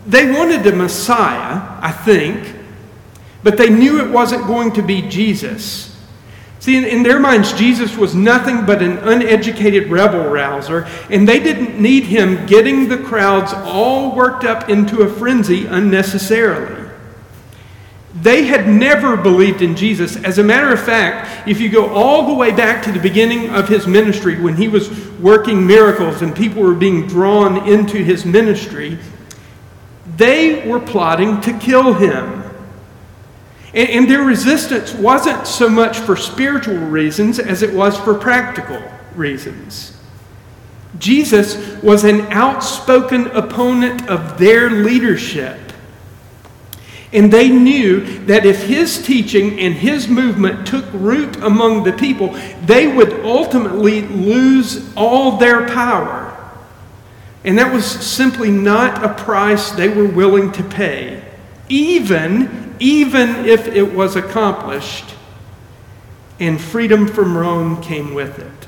They 0.08 0.32
wanted 0.32 0.66
a 0.66 0.76
Messiah, 0.76 1.62
I 1.80 1.92
think, 1.92 2.56
but 3.44 3.58
they 3.58 3.70
knew 3.70 4.04
it 4.04 4.12
wasn't 4.12 4.48
going 4.48 4.74
to 4.74 4.82
be 4.82 5.04
Jesus. 5.04 5.93
See, 6.64 6.78
in, 6.78 7.04
their 7.04 7.20
minds, 7.20 7.52
Jesus 7.52 7.98
was 7.98 8.16
nothing 8.16 8.66
but 8.66 8.82
an 8.82 8.98
uneducated 9.00 9.90
rebel 9.92 10.30
rouser, 10.30 10.88
and 11.10 11.28
they 11.28 11.42
didn't 11.42 11.78
need 11.78 12.06
him 12.06 12.46
getting 12.46 12.88
the 12.88 13.00
crowds 13.00 13.52
all 13.54 14.16
worked 14.16 14.46
up 14.46 14.70
into 14.70 15.02
a 15.02 15.10
frenzy 15.10 15.66
unnecessarily. 15.66 16.90
They 18.16 18.46
had 18.46 18.66
never 18.66 19.18
believed 19.18 19.62
in 19.62 19.76
Jesus. 19.76 20.16
As 20.24 20.38
a 20.38 20.44
matter 20.44 20.72
of 20.72 20.82
fact, 20.82 21.50
if 21.50 21.60
you 21.60 21.68
go 21.68 21.90
all 21.90 22.28
the 22.28 22.34
way 22.34 22.52
back 22.52 22.82
to 22.84 22.94
the 22.94 23.00
beginning 23.00 23.50
of 23.50 23.68
his 23.68 23.86
ministry, 23.86 24.40
when 24.40 24.56
he 24.56 24.70
was 24.70 24.90
working 25.20 25.68
miracles 25.68 26.22
and 26.22 26.34
people 26.34 26.64
were 26.64 26.76
being 26.76 27.08
drawn 27.08 27.68
into 27.68 27.98
his 27.98 28.24
ministry, 28.24 28.98
they 30.16 30.66
were 30.66 30.80
plotting 30.80 31.42
to 31.42 31.60
kill 31.60 31.94
him. 31.94 32.43
And, 33.74 33.90
and 33.90 34.10
their 34.10 34.24
resistance 34.24 34.94
wasn't 34.94 35.48
so 35.48 35.70
much 35.70 36.00
for 36.00 36.16
spiritual 36.16 36.78
reasons 36.78 37.40
as 37.40 37.64
it 37.64 37.74
was 37.74 37.98
for 37.98 38.14
practical 38.14 38.82
reasons. 39.16 39.98
Jesus 41.00 41.82
was 41.82 42.04
an 42.04 42.22
outspoken 42.32 43.28
opponent 43.28 44.08
of 44.08 44.38
their 44.38 44.70
leadership. 44.70 45.60
And 47.12 47.32
they 47.32 47.50
knew 47.50 48.26
that 48.26 48.46
if 48.46 48.64
his 48.64 49.04
teaching 49.06 49.60
and 49.60 49.76
his 49.76 50.08
movement 50.08 50.66
took 50.66 50.86
root 50.94 51.36
among 51.38 51.84
the 51.84 51.94
people, 51.94 52.30
they 52.66 52.88
would 52.88 53.24
ultimately 53.24 54.02
lose 54.02 54.92
all 54.96 55.38
their 55.38 55.68
power. 55.68 56.30
And 57.44 57.58
that 57.60 57.72
was 57.72 57.86
simply 57.86 58.50
not 58.50 59.04
a 59.04 59.14
price 59.14 59.72
they 59.72 59.90
were 59.90 60.08
willing 60.08 60.52
to 60.54 60.64
pay, 60.64 61.24
even 61.70 62.63
even 62.84 63.46
if 63.46 63.66
it 63.68 63.94
was 63.94 64.18
accomplished, 64.18 65.16
and 66.42 66.60
freedom 66.60 67.08
from 67.08 67.38
Rome 67.38 67.82
came 67.82 68.14
with 68.14 68.40
it. 68.40 68.68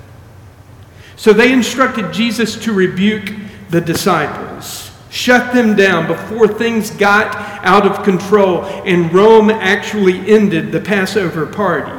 So 1.17 1.33
they 1.33 1.51
instructed 1.51 2.13
Jesus 2.13 2.55
to 2.63 2.71
rebuke 2.71 3.29
the 3.71 3.81
disciples, 3.81 4.89
shut 5.09 5.53
them 5.53 5.75
down 5.75 6.07
before 6.07 6.47
things 6.47 6.91
got 6.91 7.35
out 7.65 7.85
of 7.85 8.05
control 8.05 8.63
and 8.85 9.13
Rome 9.13 9.49
actually 9.49 10.31
ended 10.31 10.71
the 10.71 10.79
Passover 10.79 11.45
party. 11.45 11.91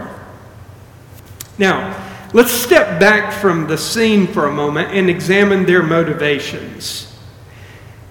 Now, 1.58 2.02
let's 2.32 2.50
step 2.50 2.98
back 2.98 3.30
from 3.30 3.66
the 3.66 3.76
scene 3.76 4.26
for 4.26 4.46
a 4.46 4.52
moment 4.52 4.90
and 4.92 5.10
examine 5.10 5.66
their 5.66 5.82
motivations. 5.82 7.14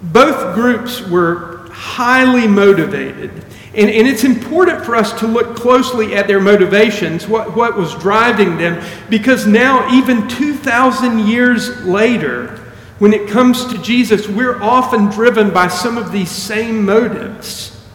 Both 0.03 0.53
groups 0.53 1.01
were 1.01 1.69
highly 1.71 2.47
motivated 2.47 3.45
and, 3.75 3.89
and 3.89 4.07
it's 4.07 4.23
important 4.23 4.85
for 4.85 4.95
us 4.95 5.11
to 5.19 5.27
look 5.27 5.55
closely 5.55 6.15
at 6.15 6.27
their 6.27 6.39
motivations, 6.39 7.27
what, 7.27 7.55
what 7.55 7.75
was 7.75 7.93
driving 7.95 8.57
them, 8.57 8.81
because 9.09 9.45
now, 9.45 9.93
even 9.93 10.29
2,000 10.29 11.19
years 11.19 11.83
later, 11.83 12.57
when 12.99 13.11
it 13.13 13.27
comes 13.27 13.65
to 13.65 13.77
Jesus, 13.81 14.29
we're 14.29 14.61
often 14.61 15.07
driven 15.07 15.51
by 15.51 15.67
some 15.67 15.97
of 15.97 16.13
these 16.13 16.31
same 16.31 16.85
motives. 16.85 17.85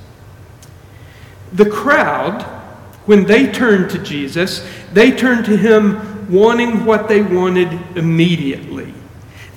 The 1.55 1.69
crowd, 1.69 2.43
when 3.07 3.25
they 3.25 3.51
turned 3.51 3.91
to 3.91 3.99
Jesus, 3.99 4.67
they 4.93 5.11
turned 5.11 5.47
to 5.47 5.57
him 5.57 6.31
wanting 6.31 6.85
what 6.85 7.09
they 7.09 7.23
wanted 7.23 7.73
immediately. 7.97 8.93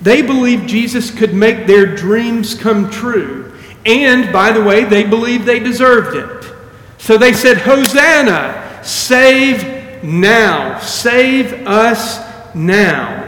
They 0.00 0.22
believed 0.22 0.68
Jesus 0.68 1.10
could 1.10 1.34
make 1.34 1.66
their 1.66 1.94
dreams 1.94 2.54
come 2.54 2.90
true. 2.90 3.43
And, 3.86 4.32
by 4.32 4.52
the 4.52 4.62
way, 4.62 4.84
they 4.84 5.04
believed 5.04 5.44
they 5.44 5.60
deserved 5.60 6.16
it. 6.16 6.52
So 6.98 7.18
they 7.18 7.32
said, 7.32 7.58
Hosanna, 7.58 8.80
save 8.82 10.02
now, 10.02 10.78
save 10.78 11.66
us 11.66 12.18
now. 12.54 13.22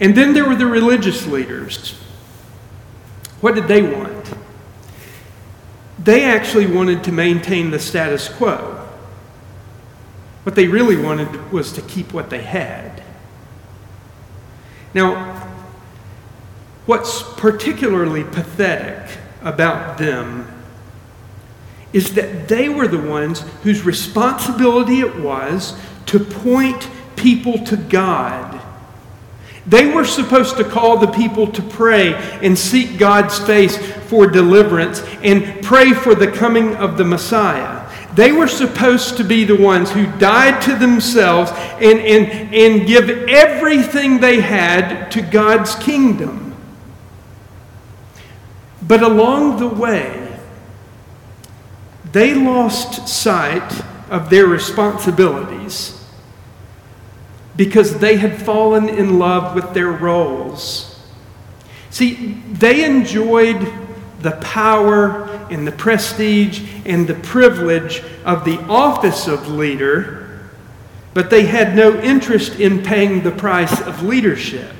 And 0.00 0.16
then 0.16 0.34
there 0.34 0.44
were 0.44 0.56
the 0.56 0.66
religious 0.66 1.26
leaders. 1.26 1.92
What 3.40 3.54
did 3.54 3.68
they 3.68 3.82
want? 3.82 4.34
They 5.98 6.24
actually 6.24 6.66
wanted 6.66 7.04
to 7.04 7.12
maintain 7.12 7.70
the 7.70 7.78
status 7.78 8.28
quo. 8.28 8.86
What 10.44 10.54
they 10.54 10.68
really 10.68 10.96
wanted 10.96 11.50
was 11.50 11.72
to 11.72 11.82
keep 11.82 12.12
what 12.12 12.30
they 12.30 12.42
had. 12.42 13.02
Now, 14.92 15.43
What's 16.86 17.22
particularly 17.36 18.24
pathetic 18.24 19.18
about 19.42 19.98
them 19.98 20.50
is 21.92 22.14
that 22.14 22.48
they 22.48 22.68
were 22.68 22.88
the 22.88 22.98
ones 22.98 23.40
whose 23.62 23.84
responsibility 23.84 25.00
it 25.00 25.16
was 25.16 25.78
to 26.06 26.18
point 26.18 26.88
people 27.16 27.64
to 27.64 27.76
God. 27.76 28.60
They 29.66 29.86
were 29.86 30.04
supposed 30.04 30.58
to 30.58 30.64
call 30.64 30.98
the 30.98 31.06
people 31.06 31.46
to 31.52 31.62
pray 31.62 32.14
and 32.42 32.58
seek 32.58 32.98
God's 32.98 33.38
face 33.38 33.78
for 34.08 34.26
deliverance 34.26 35.00
and 35.22 35.64
pray 35.64 35.94
for 35.94 36.14
the 36.14 36.30
coming 36.30 36.74
of 36.74 36.98
the 36.98 37.04
Messiah. 37.04 37.80
They 38.14 38.30
were 38.30 38.48
supposed 38.48 39.16
to 39.16 39.24
be 39.24 39.44
the 39.44 39.56
ones 39.56 39.90
who 39.90 40.06
died 40.18 40.60
to 40.62 40.76
themselves 40.76 41.50
and, 41.80 41.98
and, 41.98 42.54
and 42.54 42.86
give 42.86 43.08
everything 43.08 44.20
they 44.20 44.40
had 44.40 45.10
to 45.12 45.22
God's 45.22 45.74
kingdom. 45.76 46.43
But 48.86 49.02
along 49.02 49.58
the 49.58 49.68
way, 49.68 50.38
they 52.12 52.34
lost 52.34 53.08
sight 53.08 53.82
of 54.10 54.30
their 54.30 54.46
responsibilities 54.46 56.00
because 57.56 57.98
they 57.98 58.16
had 58.16 58.40
fallen 58.40 58.88
in 58.88 59.18
love 59.18 59.54
with 59.54 59.74
their 59.74 59.90
roles. 59.90 60.90
See, 61.90 62.34
they 62.52 62.84
enjoyed 62.84 63.72
the 64.20 64.32
power 64.40 65.24
and 65.50 65.66
the 65.66 65.72
prestige 65.72 66.62
and 66.84 67.06
the 67.06 67.14
privilege 67.14 68.02
of 68.24 68.44
the 68.44 68.58
office 68.64 69.28
of 69.28 69.48
leader, 69.48 70.48
but 71.12 71.30
they 71.30 71.46
had 71.46 71.76
no 71.76 72.00
interest 72.00 72.58
in 72.58 72.82
paying 72.82 73.22
the 73.22 73.30
price 73.30 73.80
of 73.82 74.02
leadership. 74.02 74.72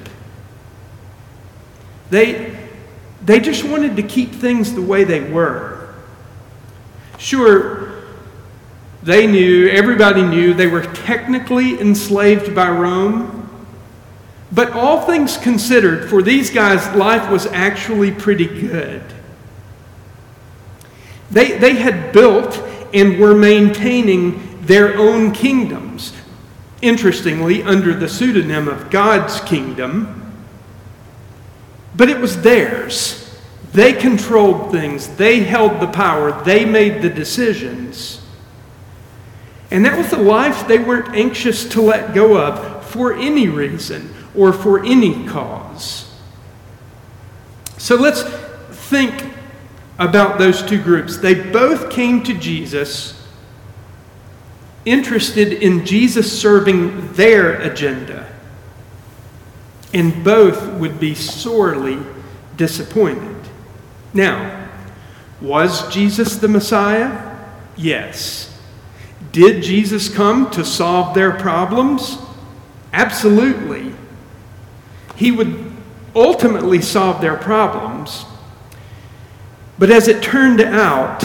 They, 2.11 2.54
they 3.25 3.41
just 3.41 3.65
wanted 3.65 3.97
to 3.97 4.03
keep 4.03 4.33
things 4.33 4.75
the 4.75 4.83
way 4.83 5.05
they 5.05 5.21
were. 5.21 5.95
Sure, 7.19 8.05
they 9.03 9.27
knew, 9.27 9.69
everybody 9.69 10.23
knew, 10.23 10.55
they 10.55 10.67
were 10.67 10.83
technically 10.83 11.79
enslaved 11.79 12.55
by 12.55 12.71
Rome. 12.71 13.41
But 14.51 14.73
all 14.73 15.03
things 15.03 15.37
considered, 15.37 16.09
for 16.09 16.23
these 16.23 16.51
guys, 16.51 16.95
life 16.95 17.31
was 17.31 17.47
actually 17.47 18.13
pretty 18.13 18.47
good. 18.47 19.03
They, 21.31 21.59
they 21.59 21.75
had 21.75 22.13
built 22.13 22.57
and 22.95 23.19
were 23.19 23.35
maintaining 23.35 24.65
their 24.67 24.97
own 24.97 25.33
kingdoms. 25.33 26.15
Interestingly, 26.81 27.63
under 27.63 27.95
the 27.95 28.09
pseudonym 28.09 28.69
of 28.69 28.91
God's 28.91 29.41
kingdom. 29.41 30.24
But 31.97 32.11
it 32.11 32.19
was 32.19 32.43
theirs. 32.43 33.21
They 33.73 33.93
controlled 33.93 34.71
things, 34.71 35.09
they 35.17 35.41
held 35.41 35.81
the 35.81 35.89
power, 35.89 36.43
they 36.45 36.65
made 36.65 37.03
the 37.03 37.11
decisions. 37.11 38.25
And 39.71 39.85
that 39.85 39.99
was 39.99 40.13
a 40.13 40.19
life 40.19 40.69
they 40.69 40.79
weren't 40.79 41.15
anxious 41.15 41.69
to 41.71 41.81
let 41.81 42.15
go 42.15 42.39
of 42.39 42.87
for 42.87 43.15
any 43.15 43.49
reason 43.49 44.15
or 44.37 44.53
for 44.53 44.85
any 44.85 45.27
cause. 45.27 46.09
So 47.79 47.97
let's 47.97 48.23
think 48.89 49.33
about 49.99 50.39
those 50.39 50.63
two 50.63 50.81
groups. 50.81 51.17
They 51.17 51.35
both 51.35 51.91
came 51.91 52.23
to 52.25 52.35
Jesus 52.35 53.21
interested 54.85 55.53
in 55.53 55.85
Jesus 55.85 56.41
serving 56.41 57.13
their 57.15 57.61
agenda, 57.63 58.34
and 59.95 60.23
both 60.23 60.63
would 60.75 61.01
be 61.01 61.15
sorely 61.15 61.99
disappointed. 62.57 63.37
Now, 64.13 64.69
was 65.41 65.91
Jesus 65.93 66.37
the 66.37 66.49
Messiah? 66.49 67.39
Yes. 67.77 68.61
Did 69.33 69.63
Jesus 69.63 70.13
come 70.13 70.51
to 70.51 70.65
solve 70.65 71.15
their 71.15 71.33
problems? 71.33 72.19
Absolutely. 72.93 73.95
He 75.17 75.31
would 75.33 75.73
ultimately 76.15 76.83
solve 76.83 77.23
their 77.23 77.37
problems 77.37 78.27
but 79.79 79.91
as 79.91 80.09
it 80.09 80.23
turned 80.23 80.61
out, 80.61 81.25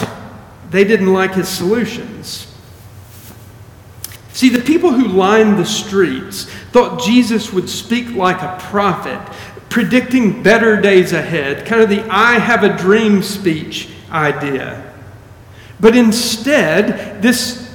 they 0.70 0.84
didn't 0.84 1.12
like 1.12 1.34
his 1.34 1.48
solutions. 1.48 2.49
See, 4.32 4.48
the 4.48 4.62
people 4.62 4.92
who 4.92 5.08
lined 5.08 5.58
the 5.58 5.66
streets 5.66 6.44
thought 6.44 7.02
Jesus 7.02 7.52
would 7.52 7.68
speak 7.68 8.14
like 8.14 8.42
a 8.42 8.56
prophet, 8.60 9.20
predicting 9.68 10.42
better 10.42 10.80
days 10.80 11.12
ahead, 11.12 11.66
kind 11.66 11.82
of 11.82 11.88
the 11.88 12.06
I 12.08 12.38
have 12.38 12.62
a 12.62 12.76
dream 12.76 13.22
speech 13.22 13.88
idea. 14.10 14.92
But 15.80 15.96
instead, 15.96 17.22
this 17.22 17.74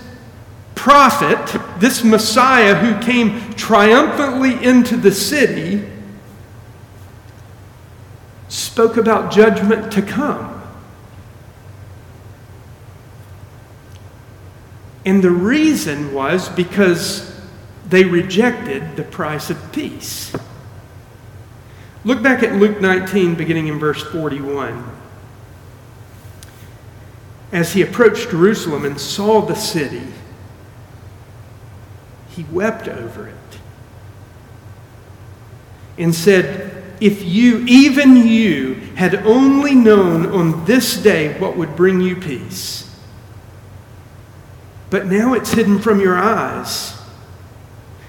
prophet, 0.75 1.59
this 1.79 2.03
Messiah 2.03 2.75
who 2.75 3.01
came 3.01 3.53
triumphantly 3.53 4.63
into 4.63 4.95
the 4.95 5.11
city, 5.11 5.89
spoke 8.47 8.95
about 8.95 9.31
judgment 9.31 9.91
to 9.93 10.01
come. 10.01 10.54
And 15.05 15.23
the 15.23 15.29
reason 15.29 16.13
was 16.13 16.49
because 16.49 17.39
they 17.87 18.03
rejected 18.03 18.95
the 18.95 19.03
price 19.03 19.51
of 19.51 19.71
peace. 19.71 20.35
Look 22.03 22.23
back 22.23 22.41
at 22.41 22.55
Luke 22.55 22.81
19, 22.81 23.35
beginning 23.35 23.67
in 23.67 23.77
verse 23.77 24.01
41. 24.01 24.91
As 27.51 27.73
he 27.73 27.83
approached 27.83 28.31
Jerusalem 28.31 28.83
and 28.83 28.99
saw 28.99 29.41
the 29.41 29.55
city, 29.55 30.01
he 32.29 32.43
wept 32.51 32.87
over 32.87 33.27
it 33.27 33.35
and 35.97 36.13
said, 36.13 36.83
If 36.99 37.23
you, 37.23 37.59
even 37.67 38.17
you, 38.17 38.73
had 38.95 39.15
only 39.15 39.75
known 39.75 40.25
on 40.25 40.65
this 40.65 40.97
day 40.97 41.37
what 41.39 41.55
would 41.55 41.75
bring 41.75 42.01
you 42.01 42.15
peace 42.15 42.94
but 44.95 45.07
now 45.07 45.33
it's 45.33 45.51
hidden 45.51 45.77
from 45.77 45.99
your 45.99 46.15
eyes. 46.15 46.97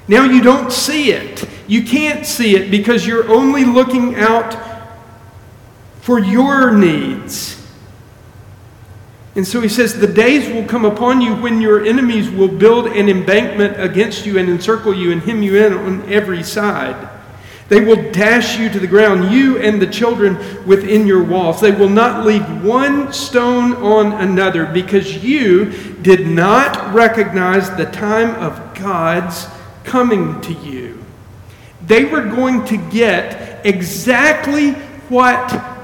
Now 0.07 0.23
you 0.23 0.41
don't 0.41 0.71
see 0.71 1.11
it. 1.11 1.45
You 1.67 1.83
can't 1.83 2.25
see 2.25 2.55
it 2.55 2.71
because 2.71 3.05
you're 3.05 3.29
only 3.29 3.65
looking 3.65 4.15
out 4.15 4.57
for 6.01 6.21
your 6.21 6.71
needs. 6.71 7.61
And 9.35 9.45
so 9.45 9.61
he 9.61 9.69
says, 9.69 9.99
The 9.99 10.07
days 10.07 10.49
will 10.49 10.65
come 10.65 10.85
upon 10.85 11.21
you 11.21 11.35
when 11.35 11.61
your 11.61 11.85
enemies 11.85 12.31
will 12.31 12.47
build 12.47 12.87
an 12.87 13.09
embankment 13.09 13.81
against 13.81 14.25
you 14.25 14.39
and 14.39 14.49
encircle 14.49 14.95
you 14.95 15.11
and 15.11 15.21
hem 15.21 15.43
you 15.43 15.57
in 15.57 15.73
on 15.73 16.09
every 16.09 16.45
side. 16.45 17.16
They 17.69 17.81
will 17.81 18.13
dash 18.13 18.59
you 18.59 18.69
to 18.69 18.79
the 18.79 18.87
ground, 18.87 19.33
you 19.33 19.59
and 19.59 19.83
the 19.83 19.89
children 19.89 20.37
within 20.67 21.07
your 21.07 21.25
walls. 21.25 21.61
They 21.61 21.73
will 21.73 21.89
not 21.89 22.25
leave 22.25 22.65
one 22.65 23.13
stone 23.13 23.75
on 23.75 24.13
another 24.13 24.67
because 24.67 25.25
you 25.25 25.73
did 26.03 26.29
not 26.29 26.95
recognize 26.95 27.75
the 27.77 27.87
time 27.87 28.37
of 28.37 28.75
God's 28.75 29.49
coming 29.83 30.41
to 30.43 30.53
you. 30.53 31.03
They 31.87 32.05
were 32.05 32.23
going 32.23 32.65
to 32.67 32.77
get 32.91 33.67
exactly 33.67 34.73
what 35.09 35.77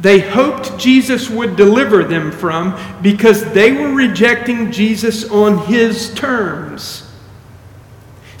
they 0.00 0.20
hoped 0.20 0.78
Jesus 0.78 1.28
would 1.28 1.56
deliver 1.56 2.04
them 2.04 2.32
from 2.32 2.78
because 3.02 3.44
they 3.52 3.72
were 3.72 3.92
rejecting 3.92 4.72
Jesus 4.72 5.30
on 5.30 5.66
his 5.66 6.14
terms. 6.14 7.09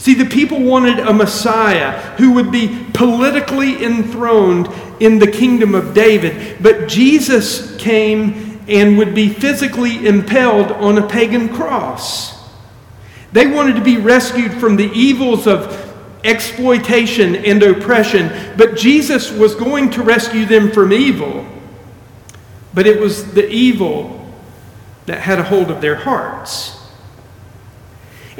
See, 0.00 0.14
the 0.14 0.24
people 0.24 0.62
wanted 0.62 0.98
a 0.98 1.12
Messiah 1.12 1.90
who 2.16 2.32
would 2.32 2.50
be 2.50 2.86
politically 2.94 3.84
enthroned 3.84 4.66
in 4.98 5.18
the 5.18 5.30
kingdom 5.30 5.74
of 5.74 5.92
David, 5.92 6.62
but 6.62 6.88
Jesus 6.88 7.76
came 7.76 8.58
and 8.66 8.96
would 8.96 9.14
be 9.14 9.28
physically 9.28 10.06
impaled 10.06 10.72
on 10.72 10.96
a 10.96 11.06
pagan 11.06 11.50
cross. 11.50 12.48
They 13.32 13.46
wanted 13.46 13.76
to 13.76 13.84
be 13.84 13.98
rescued 13.98 14.54
from 14.54 14.76
the 14.76 14.90
evils 14.92 15.46
of 15.46 15.94
exploitation 16.24 17.36
and 17.36 17.62
oppression, 17.62 18.54
but 18.56 18.78
Jesus 18.78 19.30
was 19.30 19.54
going 19.54 19.90
to 19.90 20.02
rescue 20.02 20.46
them 20.46 20.72
from 20.72 20.94
evil. 20.94 21.44
But 22.72 22.86
it 22.86 22.98
was 22.98 23.34
the 23.34 23.46
evil 23.50 24.32
that 25.04 25.20
had 25.20 25.38
a 25.38 25.44
hold 25.44 25.70
of 25.70 25.82
their 25.82 25.96
hearts. 25.96 26.79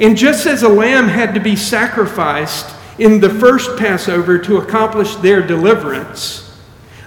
And 0.01 0.17
just 0.17 0.47
as 0.47 0.63
a 0.63 0.69
lamb 0.69 1.07
had 1.07 1.35
to 1.35 1.39
be 1.39 1.55
sacrificed 1.55 2.75
in 2.97 3.19
the 3.19 3.29
first 3.29 3.77
Passover 3.77 4.39
to 4.39 4.57
accomplish 4.57 5.15
their 5.17 5.45
deliverance, 5.45 6.59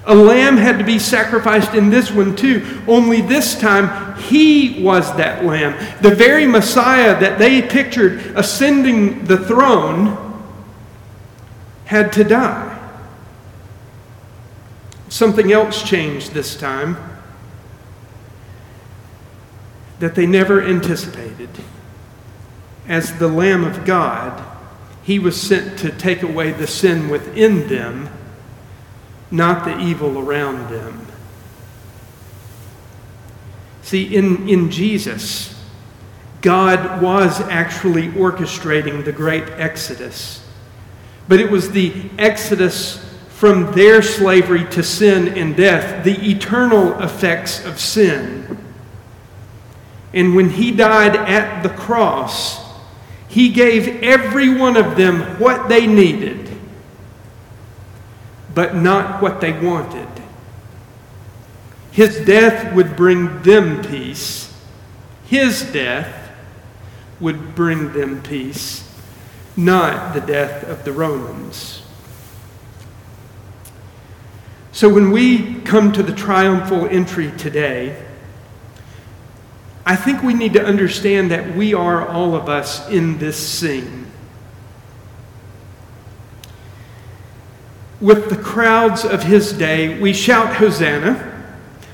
a 0.07 0.15
lamb 0.15 0.57
had 0.57 0.79
to 0.79 0.85
be 0.85 1.01
sacrificed 1.01 1.75
in 1.75 1.91
this 1.91 2.13
one 2.13 2.37
too. 2.37 2.83
Only 2.87 3.21
this 3.21 3.59
time, 3.59 4.17
he 4.19 4.81
was 4.83 5.15
that 5.17 5.45
lamb. 5.45 5.73
The 6.03 6.15
very 6.15 6.47
Messiah 6.47 7.19
that 7.19 7.39
they 7.39 7.63
pictured 7.63 8.21
ascending 8.37 9.25
the 9.25 9.39
throne 9.39 10.17
had 11.87 12.13
to 12.13 12.23
die. 12.23 12.71
Something 15.09 15.53
else 15.53 15.83
changed 15.83 16.33
this 16.33 16.57
time 16.57 16.97
that 19.99 20.15
they 20.15 20.27
never 20.27 20.63
anticipated 20.63 21.49
as 22.87 23.19
the 23.19 23.29
Lamb 23.29 23.65
of 23.65 23.85
God, 23.85 24.45
He 25.03 25.19
was 25.19 25.41
sent 25.41 25.79
to 25.81 25.91
take 25.91 26.23
away 26.23 26.53
the 26.53 26.67
sin 26.67 27.09
within 27.09 27.69
them, 27.69 28.09
not 29.31 29.65
the 29.65 29.79
evil 29.79 30.19
around 30.19 30.71
them. 30.71 31.07
See, 33.83 34.15
in, 34.15 34.49
in 34.49 34.71
Jesus, 34.71 35.55
God 36.41 37.03
was 37.03 37.41
actually 37.43 38.09
orchestrating 38.09 39.05
the 39.05 39.13
great 39.13 39.45
Exodus. 39.51 40.43
But 41.29 41.41
it 41.41 41.51
was 41.51 41.71
the 41.71 41.93
Exodus 42.19 42.99
from 43.31 43.73
their 43.73 44.01
slavery 44.01 44.65
to 44.71 44.83
sin 44.83 45.29
and 45.29 45.57
death, 45.57 46.05
the 46.05 46.31
eternal 46.31 46.99
effects 47.03 47.65
of 47.65 47.79
sin. 47.79 48.57
And 50.15 50.35
when 50.35 50.49
he 50.49 50.71
died 50.71 51.17
at 51.17 51.63
the 51.63 51.69
cross, 51.71 52.64
he 53.35 53.49
gave 53.49 54.01
every 54.01 54.49
one 54.49 54.77
of 54.77 54.95
them 54.95 55.41
what 55.41 55.69
they 55.69 55.89
needed, 55.89 56.57
but 58.55 58.77
not 58.77 59.21
what 59.21 59.41
they 59.41 59.51
wanted. 59.53 60.07
His 61.91 62.25
death 62.25 62.73
would 62.75 62.95
bring 62.95 63.43
them 63.43 63.83
peace. 63.83 64.57
His 65.27 65.65
death 65.73 66.31
would 67.19 67.57
bring 67.57 67.93
them 67.93 68.23
peace, 68.23 68.89
not 69.57 70.15
the 70.15 70.21
death 70.21 70.63
of 70.63 70.85
the 70.85 70.93
Romans. 70.93 71.83
So 74.71 74.89
when 74.89 75.11
we 75.11 75.57
come 75.63 75.91
to 75.91 76.05
the 76.05 76.15
triumphal 76.15 76.87
entry 76.87 77.33
today, 77.37 78.01
I 79.87 79.97
think 79.97 80.23
we 80.23 80.33
need 80.33 80.55
to 80.55 80.65
understand 80.65 81.31
that 81.31 81.55
we 81.55 81.75
are 81.75 82.07
all 82.09 82.35
of 82.35 82.49
us 82.49 82.89
in 82.89 83.19
this 83.19 83.37
scene. 83.37 84.07
With 88.01 88.31
the 88.31 88.37
crowds 88.37 89.05
of 89.05 89.23
his 89.23 89.53
day, 89.53 90.01
we 90.01 90.13
shout 90.13 90.57
Hosanna. 90.57 91.33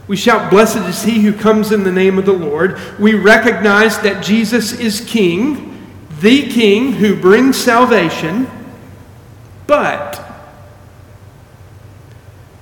We 0.07 0.17
shout, 0.17 0.51
Blessed 0.51 0.89
is 0.89 1.03
he 1.03 1.21
who 1.21 1.33
comes 1.33 1.73
in 1.73 1.85
the 1.85 1.93
name 1.93 2.19
of 2.19 2.27
the 2.27 2.33
Lord. 2.33 2.79
We 2.99 3.15
recognize 3.15 3.99
that 4.01 4.23
Jesus 4.23 4.73
is 4.73 5.01
King, 5.03 5.89
the 6.21 6.49
King 6.49 6.93
who 6.93 7.15
brings 7.15 7.57
salvation. 7.57 8.49
But 9.67 10.17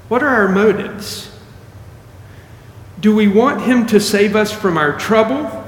what 0.09 0.23
are 0.23 0.29
our 0.29 0.49
motives? 0.49 1.28
Do 3.01 3.15
we 3.15 3.29
want 3.29 3.63
him 3.63 3.87
to 3.87 4.01
save 4.01 4.35
us 4.35 4.51
from 4.51 4.77
our 4.77 4.99
trouble? 4.99 5.65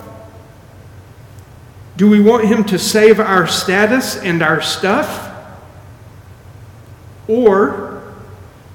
Do 1.97 2.09
we 2.09 2.21
want 2.21 2.47
him 2.47 2.65
to 2.65 2.79
save 2.79 3.21
our 3.21 3.47
status 3.47 4.17
and 4.17 4.43
our 4.43 4.61
stuff? 4.61 5.29
Or 7.29 8.03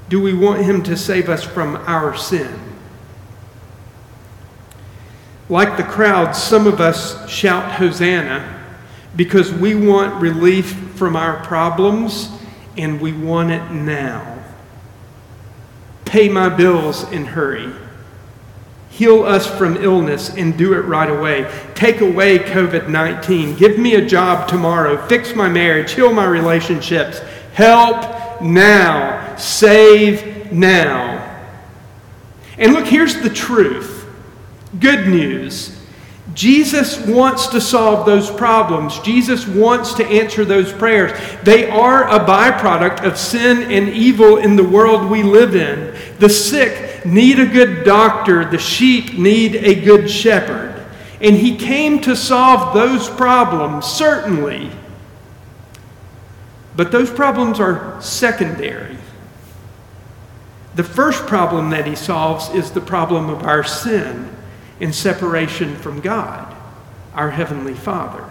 do 0.08 0.22
we 0.22 0.34
want 0.34 0.64
him 0.64 0.84
to 0.84 0.96
save 0.96 1.28
us 1.30 1.44
from 1.44 1.76
our 1.88 2.16
sin? 2.16 2.60
Like 5.50 5.78
the 5.78 5.84
crowd, 5.84 6.32
some 6.36 6.66
of 6.68 6.80
us 6.80 7.30
shout 7.30 7.74
Hosanna 7.74 8.64
because 9.16 9.52
we 9.52 9.76
want 9.76 10.22
relief 10.22 10.74
from 10.96 11.16
our 11.16 11.44
problems 11.44 12.30
and 12.78 13.00
we 13.00 13.12
want 13.12 13.52
it 13.52 13.72
now. 13.72 14.44
Pay 16.06 16.30
my 16.30 16.50
bills 16.50 17.04
and 17.04 17.28
hurry. 17.28 17.74
Heal 18.96 19.24
us 19.24 19.46
from 19.46 19.76
illness 19.76 20.30
and 20.30 20.58
do 20.58 20.72
it 20.72 20.84
right 20.84 21.10
away. 21.10 21.52
Take 21.76 22.00
away 22.00 22.40
COVID 22.40 22.88
19. 22.88 23.58
Give 23.58 23.78
me 23.78 23.96
a 23.96 24.06
job 24.06 24.48
tomorrow. 24.48 25.06
Fix 25.08 25.36
my 25.36 25.50
marriage. 25.50 25.92
Heal 25.92 26.14
my 26.14 26.24
relationships. 26.24 27.20
Help 27.54 28.42
now. 28.42 29.36
Save 29.36 30.50
now. 30.54 31.22
And 32.58 32.72
look, 32.72 32.86
here's 32.86 33.20
the 33.22 33.30
truth 33.30 34.08
Good 34.80 35.10
news. 35.10 35.78
Jesus 36.34 36.98
wants 37.06 37.48
to 37.48 37.60
solve 37.60 38.06
those 38.06 38.32
problems. 38.32 39.00
Jesus 39.00 39.46
wants 39.46 39.94
to 39.96 40.06
answer 40.06 40.46
those 40.46 40.72
prayers. 40.72 41.12
They 41.44 41.70
are 41.70 42.08
a 42.10 42.26
byproduct 42.26 43.06
of 43.06 43.18
sin 43.18 43.70
and 43.70 43.90
evil 43.90 44.38
in 44.38 44.56
the 44.56 44.64
world 44.64 45.10
we 45.10 45.22
live 45.22 45.54
in. 45.54 45.98
The 46.20 46.30
sick 46.30 46.95
need 47.06 47.40
a 47.40 47.46
good 47.46 47.86
doctor, 47.86 48.46
the 48.46 48.58
sheep 48.58 49.18
need 49.18 49.56
a 49.56 49.76
good 49.76 50.10
shepherd. 50.10 50.86
And 51.22 51.36
he 51.36 51.56
came 51.56 52.02
to 52.02 52.16
solve 52.16 52.74
those 52.74 53.10
problems, 53.10 53.86
certainly. 53.86 54.72
But 56.76 56.92
those 56.92 57.10
problems 57.10 57.60
are 57.60 58.02
secondary. 58.02 58.98
The 60.76 60.84
first 60.84 61.26
problem 61.26 61.70
that 61.70 61.88
he 61.88 61.96
solves 61.96 62.50
is 62.50 62.72
the 62.72 62.82
problem 62.82 63.30
of 63.30 63.44
our 63.44 63.64
sin 63.64 64.36
in 64.80 64.92
separation 64.92 65.76
from 65.78 66.02
God, 66.02 66.54
our 67.14 67.32
Heavenly 67.32 67.76
Father. 67.76 68.30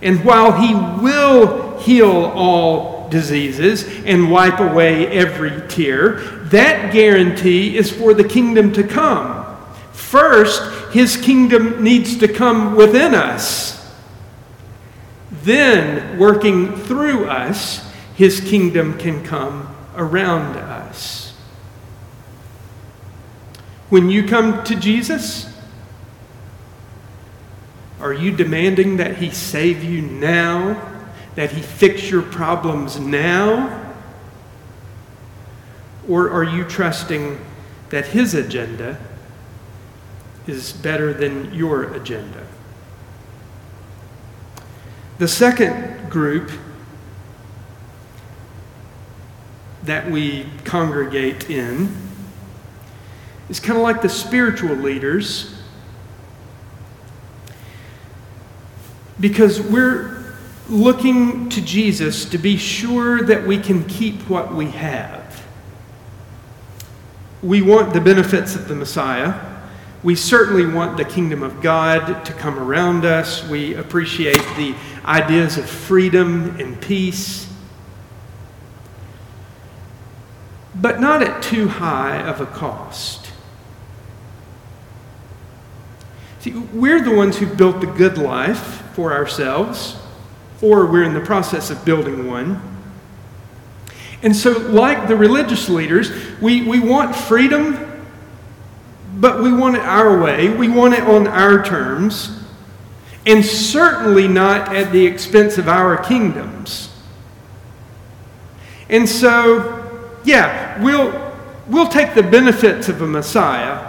And 0.00 0.24
while 0.24 0.52
He 0.52 0.74
will 0.74 1.78
heal 1.80 2.32
all 2.34 2.97
diseases 3.10 3.84
and 4.04 4.30
wipe 4.30 4.60
away 4.60 5.06
every 5.08 5.66
tear, 5.68 6.20
that 6.50 6.92
guarantee 6.92 7.76
is 7.76 7.90
for 7.90 8.14
the 8.14 8.24
kingdom 8.24 8.72
to 8.72 8.82
come. 8.82 9.44
First, 9.92 10.92
His 10.92 11.16
kingdom 11.16 11.82
needs 11.82 12.18
to 12.18 12.28
come 12.28 12.74
within 12.76 13.14
us. 13.14 13.78
Then, 15.30 16.18
working 16.18 16.74
through 16.76 17.26
us, 17.26 17.86
His 18.14 18.40
kingdom 18.40 18.98
can 18.98 19.24
come 19.24 19.74
around 19.96 20.56
us. 20.56 21.34
When 23.88 24.10
you 24.10 24.26
come 24.26 24.64
to 24.64 24.76
Jesus, 24.76 25.46
are 28.00 28.12
you 28.12 28.32
demanding 28.32 28.98
that 28.98 29.16
He 29.16 29.30
save 29.30 29.82
you 29.82 30.02
now? 30.02 30.97
That 31.38 31.52
He 31.52 31.62
fix 31.62 32.10
your 32.10 32.22
problems 32.22 32.98
now? 32.98 33.94
Or 36.08 36.28
are 36.28 36.42
you 36.42 36.64
trusting 36.64 37.38
that 37.90 38.06
His 38.06 38.34
agenda 38.34 38.98
is 40.48 40.72
better 40.72 41.14
than 41.14 41.54
your 41.54 41.94
agenda? 41.94 42.44
The 45.18 45.28
second 45.28 46.10
group 46.10 46.50
that 49.84 50.10
we 50.10 50.48
congregate 50.64 51.48
in 51.48 51.96
is 53.48 53.60
kind 53.60 53.76
of 53.76 53.84
like 53.84 54.02
the 54.02 54.08
spiritual 54.08 54.74
leaders 54.74 55.54
because 59.20 59.60
we're 59.60 60.07
looking 60.68 61.48
to 61.50 61.60
Jesus 61.60 62.24
to 62.26 62.38
be 62.38 62.56
sure 62.56 63.22
that 63.22 63.46
we 63.46 63.58
can 63.58 63.84
keep 63.84 64.28
what 64.28 64.54
we 64.54 64.66
have. 64.70 65.46
We 67.42 67.62
want 67.62 67.94
the 67.94 68.00
benefits 68.00 68.54
of 68.54 68.68
the 68.68 68.74
Messiah. 68.74 69.40
We 70.02 70.14
certainly 70.14 70.66
want 70.66 70.96
the 70.96 71.04
kingdom 71.04 71.42
of 71.42 71.62
God 71.62 72.24
to 72.24 72.32
come 72.32 72.58
around 72.58 73.04
us. 73.04 73.46
We 73.48 73.74
appreciate 73.74 74.42
the 74.56 74.74
ideas 75.04 75.56
of 75.56 75.68
freedom 75.68 76.56
and 76.60 76.80
peace. 76.80 77.48
But 80.74 81.00
not 81.00 81.22
at 81.22 81.42
too 81.42 81.68
high 81.68 82.18
of 82.18 82.40
a 82.40 82.46
cost. 82.46 83.32
See, 86.40 86.52
we're 86.52 87.00
the 87.00 87.14
ones 87.14 87.38
who 87.38 87.46
built 87.46 87.80
the 87.80 87.86
good 87.86 88.18
life 88.18 88.82
for 88.94 89.12
ourselves, 89.12 89.96
or 90.60 90.86
we're 90.86 91.04
in 91.04 91.14
the 91.14 91.20
process 91.20 91.70
of 91.70 91.84
building 91.84 92.26
one. 92.26 92.60
And 94.22 94.34
so, 94.34 94.58
like 94.58 95.06
the 95.06 95.16
religious 95.16 95.68
leaders, 95.68 96.10
we, 96.40 96.62
we 96.62 96.80
want 96.80 97.14
freedom, 97.14 98.04
but 99.16 99.42
we 99.42 99.52
want 99.52 99.76
it 99.76 99.82
our 99.82 100.20
way. 100.20 100.48
We 100.48 100.68
want 100.68 100.94
it 100.94 101.04
on 101.04 101.28
our 101.28 101.64
terms, 101.64 102.42
and 103.26 103.44
certainly 103.44 104.26
not 104.26 104.74
at 104.74 104.90
the 104.90 105.06
expense 105.06 105.58
of 105.58 105.68
our 105.68 105.96
kingdoms. 105.96 106.92
And 108.88 109.08
so, 109.08 110.18
yeah, 110.24 110.82
we'll, 110.82 111.32
we'll 111.68 111.88
take 111.88 112.14
the 112.14 112.22
benefits 112.22 112.88
of 112.88 113.02
a 113.02 113.06
Messiah 113.06 113.88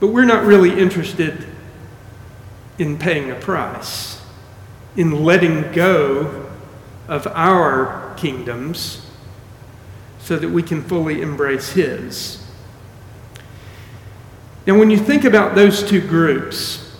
but 0.00 0.08
we're 0.08 0.24
not 0.24 0.44
really 0.44 0.78
interested 0.78 1.46
in 2.78 2.98
paying 2.98 3.30
a 3.30 3.34
price, 3.34 4.17
in 4.96 5.24
letting 5.24 5.72
go 5.72 6.46
of 7.06 7.26
our 7.28 8.14
kingdoms 8.16 9.06
so 10.18 10.36
that 10.36 10.48
we 10.48 10.62
can 10.62 10.82
fully 10.82 11.22
embrace 11.22 11.72
His. 11.72 12.44
Now, 14.66 14.78
when 14.78 14.90
you 14.90 14.98
think 14.98 15.24
about 15.24 15.54
those 15.54 15.82
two 15.82 16.00
groups, 16.06 16.96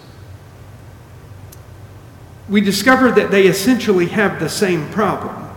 we 2.49 2.63
discover 2.63 3.11
that 3.11 3.31
they 3.31 3.47
essentially 3.47 4.07
have 4.07 4.41
the 4.41 4.49
same 4.49 4.89
problem. 4.91 5.51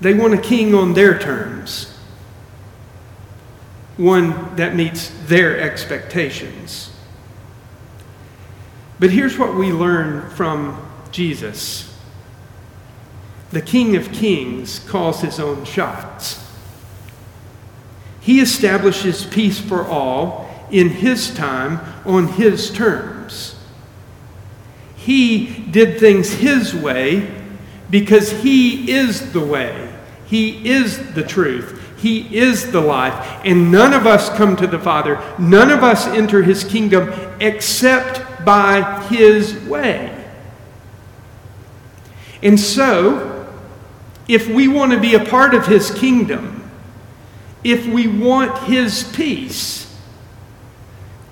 They 0.00 0.14
want 0.14 0.34
a 0.34 0.40
king 0.40 0.74
on 0.74 0.94
their 0.94 1.18
terms, 1.18 1.98
one 3.96 4.54
that 4.56 4.76
meets 4.76 5.08
their 5.26 5.60
expectations. 5.60 6.89
But 9.00 9.10
here's 9.10 9.38
what 9.38 9.54
we 9.54 9.72
learn 9.72 10.28
from 10.30 10.86
Jesus 11.10 11.86
the 13.50 13.62
King 13.62 13.96
of 13.96 14.12
Kings 14.12 14.78
calls 14.78 15.22
his 15.22 15.40
own 15.40 15.64
shots. 15.64 16.46
He 18.20 18.40
establishes 18.40 19.26
peace 19.26 19.58
for 19.58 19.84
all 19.84 20.48
in 20.70 20.88
his 20.88 21.34
time 21.34 21.80
on 22.04 22.28
his 22.28 22.70
terms. 22.70 23.56
He 24.94 25.64
did 25.70 25.98
things 25.98 26.34
his 26.34 26.72
way 26.72 27.34
because 27.90 28.30
he 28.30 28.92
is 28.92 29.32
the 29.32 29.44
way, 29.44 29.92
he 30.26 30.70
is 30.70 31.14
the 31.14 31.24
truth. 31.24 31.78
He 31.96 32.34
is 32.34 32.72
the 32.72 32.80
life. 32.80 33.42
And 33.44 33.70
none 33.70 33.92
of 33.92 34.06
us 34.06 34.30
come 34.30 34.56
to 34.56 34.66
the 34.66 34.78
Father, 34.78 35.20
none 35.38 35.70
of 35.70 35.82
us 35.84 36.06
enter 36.06 36.42
his 36.42 36.64
kingdom 36.64 37.12
except 37.40 38.22
by 38.44 39.02
his 39.08 39.54
way. 39.64 40.16
And 42.42 42.58
so, 42.58 43.48
if 44.28 44.48
we 44.48 44.68
want 44.68 44.92
to 44.92 45.00
be 45.00 45.14
a 45.14 45.24
part 45.24 45.54
of 45.54 45.66
his 45.66 45.90
kingdom, 45.90 46.70
if 47.62 47.86
we 47.86 48.06
want 48.06 48.64
his 48.64 49.04
peace, 49.14 49.94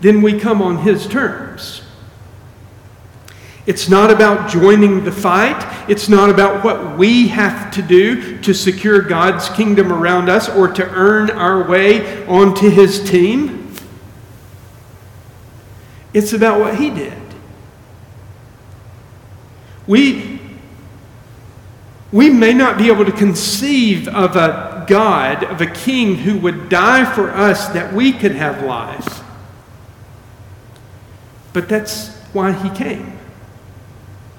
then 0.00 0.22
we 0.22 0.38
come 0.38 0.60
on 0.60 0.78
his 0.78 1.06
terms. 1.06 1.82
It's 3.68 3.88
not 3.88 4.10
about 4.10 4.50
joining 4.50 5.04
the 5.04 5.12
fight. 5.12 5.90
It's 5.90 6.08
not 6.08 6.30
about 6.30 6.64
what 6.64 6.96
we 6.96 7.28
have 7.28 7.70
to 7.72 7.82
do 7.82 8.40
to 8.40 8.54
secure 8.54 9.02
God's 9.02 9.50
kingdom 9.50 9.92
around 9.92 10.30
us 10.30 10.48
or 10.48 10.68
to 10.68 10.88
earn 10.88 11.30
our 11.30 11.68
way 11.68 12.26
onto 12.26 12.70
his 12.70 13.08
team. 13.08 13.57
It's 16.18 16.32
about 16.32 16.58
what 16.58 16.74
he 16.74 16.90
did. 16.90 17.16
We, 19.86 20.40
we 22.10 22.28
may 22.28 22.52
not 22.52 22.76
be 22.76 22.88
able 22.88 23.04
to 23.04 23.12
conceive 23.12 24.08
of 24.08 24.34
a 24.34 24.84
God, 24.88 25.44
of 25.44 25.60
a 25.60 25.66
king 25.66 26.16
who 26.16 26.36
would 26.40 26.68
die 26.68 27.04
for 27.14 27.30
us 27.30 27.68
that 27.68 27.92
we 27.94 28.12
could 28.12 28.32
have 28.32 28.64
life. 28.64 29.22
But 31.52 31.68
that's 31.68 32.08
why 32.32 32.50
he 32.50 32.68
came. 32.70 33.16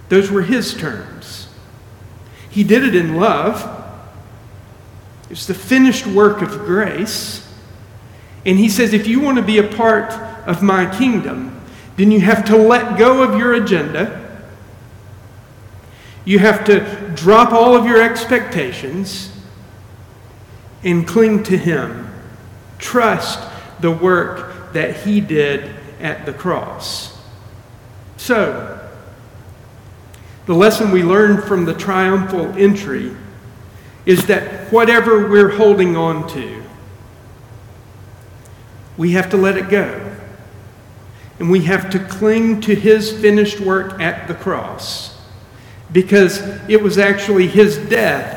Those 0.09 0.29
were 0.29 0.41
his 0.41 0.73
terms. 0.73 1.47
He 2.49 2.65
did 2.65 2.83
it 2.83 2.93
in 2.93 3.15
love. 3.15 3.63
It's 5.29 5.45
the 5.45 5.53
finished 5.53 6.05
work 6.05 6.41
of 6.41 6.49
grace. 6.65 7.47
And 8.45 8.59
he 8.59 8.67
says, 8.67 8.91
if 8.91 9.07
you 9.07 9.21
want 9.21 9.37
to 9.37 9.43
be 9.43 9.59
a 9.59 9.67
part 9.67 10.11
of 10.45 10.61
my 10.61 10.93
kingdom, 10.97 11.55
then 11.99 12.11
you 12.11 12.21
have 12.21 12.45
to 12.45 12.55
let 12.55 12.97
go 12.97 13.23
of 13.23 13.37
your 13.37 13.53
agenda. 13.55 14.25
You 16.23 16.39
have 16.39 16.63
to 16.63 17.11
drop 17.13 17.51
all 17.51 17.75
of 17.75 17.85
your 17.85 18.01
expectations 18.01 19.37
and 20.81 21.05
cling 21.05 21.43
to 21.43 21.57
him. 21.57 22.09
Trust 22.77 23.41
the 23.81 23.91
work 23.91 24.71
that 24.71 24.95
he 25.01 25.19
did 25.19 25.75
at 25.99 26.25
the 26.25 26.31
cross. 26.31 27.21
So, 28.15 28.79
the 30.45 30.55
lesson 30.55 30.91
we 30.91 31.03
learn 31.03 31.41
from 31.41 31.65
the 31.65 31.73
triumphal 31.73 32.53
entry 32.57 33.13
is 34.05 34.25
that 34.27 34.71
whatever 34.71 35.27
we're 35.27 35.57
holding 35.57 35.97
on 35.97 36.29
to, 36.29 36.63
we 38.95 39.11
have 39.11 39.29
to 39.31 39.37
let 39.37 39.57
it 39.57 39.67
go. 39.67 40.08
And 41.39 41.49
we 41.49 41.61
have 41.61 41.89
to 41.91 41.99
cling 41.99 42.61
to 42.61 42.75
his 42.75 43.11
finished 43.11 43.59
work 43.59 43.99
at 44.01 44.27
the 44.27 44.33
cross 44.33 45.17
because 45.91 46.39
it 46.67 46.81
was 46.81 46.97
actually 46.97 47.47
his 47.47 47.77
death 47.77 48.35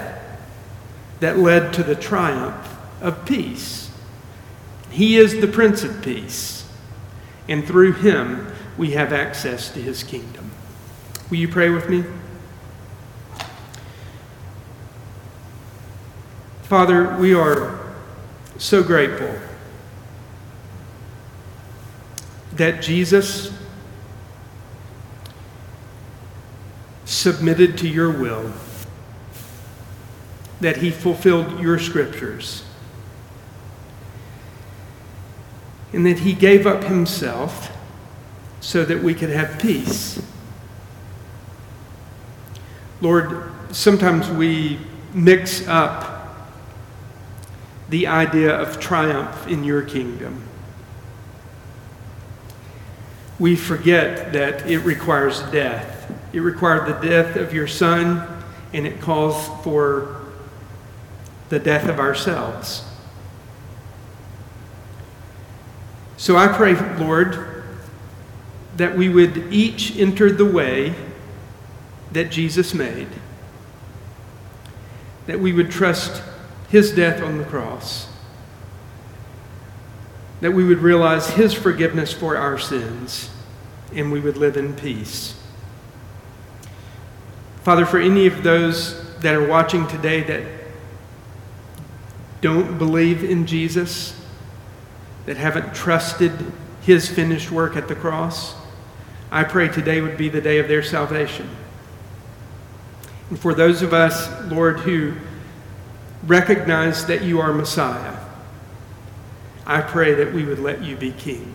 that 1.21 1.39
led 1.39 1.73
to 1.75 1.83
the 1.83 1.95
triumph 1.95 2.69
of 3.01 3.25
peace. 3.25 3.91
He 4.91 5.19
is 5.19 5.41
the 5.41 5.47
Prince 5.47 5.85
of 5.85 6.03
Peace, 6.03 6.69
and 7.49 7.67
through 7.67 7.93
him 7.93 8.53
we 8.77 8.93
have 8.93 9.13
access 9.13 9.71
to 9.71 9.81
his 9.81 10.03
kingdom. 10.03 10.51
Will 11.31 11.39
you 11.39 11.49
pray 11.49 11.71
with 11.71 11.89
me? 11.89 12.05
Father, 16.63 17.17
we 17.19 17.35
are 17.35 17.79
so 18.59 18.83
grateful 18.83 19.35
that 22.57 22.83
Jesus 22.83 23.53
submitted 27.05 27.79
to 27.79 27.89
your 27.89 28.11
will, 28.11 28.53
that 30.61 30.79
he 30.79 30.91
fulfilled 30.91 31.61
your 31.61 31.79
scriptures, 31.79 32.65
and 35.93 36.07
that 36.07 36.21
he 36.21 36.33
gave 36.33 36.67
up 36.67 36.85
himself 36.85 37.71
so 38.61 38.85
that 38.85 39.03
we 39.03 39.15
could 39.15 39.31
have 39.31 39.59
peace. 39.61 40.23
Lord, 43.01 43.53
sometimes 43.73 44.31
we 44.31 44.79
mix 45.13 45.67
up 45.67 46.37
the 47.89 48.07
idea 48.07 48.55
of 48.55 48.81
triumph 48.81 49.47
in 49.49 49.65
your 49.65 49.83
kingdom. 49.83 50.43
We 53.43 53.57
forget 53.57 54.33
that 54.35 54.71
it 54.71 54.79
requires 54.85 55.43
death. 55.51 56.09
It 56.33 56.39
required 56.39 56.87
the 56.87 57.09
death 57.09 57.35
of 57.35 57.53
your 57.53 57.67
son, 57.67 58.25
and 58.73 58.87
it 58.87 59.01
calls 59.01 59.49
for 59.65 60.27
the 61.49 61.59
death 61.59 61.89
of 61.89 61.99
ourselves. 61.99 62.85
So 66.17 66.37
I 66.37 66.57
pray, 66.57 66.75
Lord, 66.99 67.65
that 68.77 68.97
we 68.97 69.09
would 69.09 69.53
each 69.53 69.99
enter 69.99 70.31
the 70.31 70.45
way 70.45 70.95
that 72.13 72.31
Jesus 72.31 72.73
made, 72.73 73.09
that 75.27 75.41
we 75.41 75.53
would 75.53 75.73
trust 75.73 76.23
his 76.69 76.93
death 76.93 77.21
on 77.21 77.39
the 77.39 77.45
cross, 77.45 78.07
that 80.41 80.53
we 80.53 80.63
would 80.63 80.79
realize 80.79 81.31
his 81.31 81.53
forgiveness 81.53 82.13
for 82.13 82.37
our 82.37 82.57
sins, 82.57 83.31
and 83.95 84.11
we 84.11 84.21
would 84.21 84.37
live 84.37 84.57
in 84.57 84.75
peace. 84.75 85.39
Father, 87.63 87.87
for 87.87 87.99
any 87.99 88.27
of 88.27 88.43
those 88.43 89.19
that 89.21 89.35
are 89.35 89.47
watching 89.47 89.87
today 89.87 90.23
that 90.23 90.43
don't 92.41 92.77
believe 92.77 93.23
in 93.23 93.47
Jesus, 93.47 94.21
that 95.27 95.37
haven't 95.37 95.75
trusted 95.75 96.33
his 96.83 97.09
finished 97.09 97.51
work 97.53 97.77
at 97.77 97.87
the 97.87 97.95
cross, 97.95 98.57
I 99.31 99.45
pray 99.45 99.69
today 99.69 100.01
would 100.01 100.17
be 100.17 100.29
the 100.29 100.41
day 100.41 100.59
of 100.59 100.69
their 100.69 100.83
salvation. 100.83 101.49
And 103.31 103.39
for 103.39 103.55
those 103.55 103.81
of 103.81 103.95
us, 103.95 104.29
Lord, 104.51 104.81
who 104.81 105.15
recognize 106.27 107.07
that 107.07 107.23
you 107.23 107.41
are 107.41 107.53
Messiah, 107.53 108.19
I 109.65 109.81
pray 109.81 110.15
that 110.15 110.33
we 110.33 110.45
would 110.45 110.59
let 110.59 110.83
you 110.83 110.97
be 110.97 111.13
King. 111.13 111.55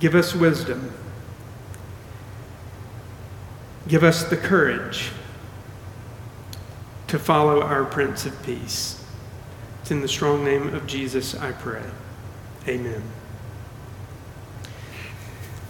Give 0.00 0.14
us 0.14 0.34
wisdom. 0.34 0.92
Give 3.88 4.04
us 4.04 4.24
the 4.24 4.36
courage 4.36 5.10
to 7.08 7.18
follow 7.18 7.62
our 7.62 7.84
Prince 7.84 8.26
of 8.26 8.42
Peace. 8.44 9.02
It's 9.80 9.90
in 9.90 10.00
the 10.02 10.08
strong 10.08 10.44
name 10.44 10.74
of 10.74 10.86
Jesus 10.86 11.34
I 11.34 11.52
pray. 11.52 11.82
Amen. 12.68 13.02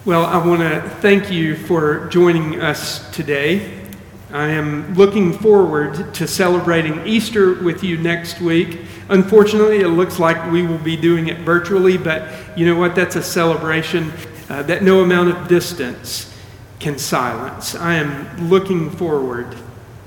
Well, 0.05 0.25
I 0.25 0.45
want 0.45 0.61
to 0.61 0.87
thank 1.01 1.31
you 1.31 1.55
for 1.55 2.07
joining 2.07 2.61
us 2.61 3.09
today. 3.11 3.79
I 4.31 4.47
am 4.49 4.93
looking 4.93 5.33
forward 5.33 6.13
to 6.15 6.27
celebrating 6.27 7.07
Easter 7.07 7.53
with 7.53 7.83
you 7.83 7.97
next 7.97 8.41
week. 8.41 8.81
Unfortunately, 9.09 9.79
it 9.79 9.89
looks 9.89 10.19
like 10.19 10.51
we 10.51 10.65
will 10.65 10.77
be 10.77 10.95
doing 10.95 11.27
it 11.27 11.39
virtually, 11.39 11.97
but 11.97 12.29
you 12.55 12.65
know 12.65 12.75
what? 12.75 12.95
That's 12.95 13.15
a 13.15 13.23
celebration 13.23 14.11
uh, 14.49 14.63
that 14.63 14.83
no 14.83 15.01
amount 15.01 15.29
of 15.29 15.47
distance 15.47 16.33
can 16.79 16.97
silence. 16.97 17.75
I 17.75 17.95
am 17.95 18.49
looking 18.49 18.89
forward 18.89 19.55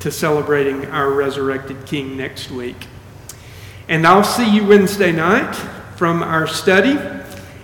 to 0.00 0.10
celebrating 0.10 0.86
our 0.86 1.10
resurrected 1.10 1.84
King 1.86 2.16
next 2.16 2.50
week. 2.50 2.86
And 3.88 4.06
I'll 4.06 4.24
see 4.24 4.48
you 4.48 4.66
Wednesday 4.66 5.12
night 5.12 5.54
from 5.96 6.22
our 6.22 6.46
study 6.46 6.98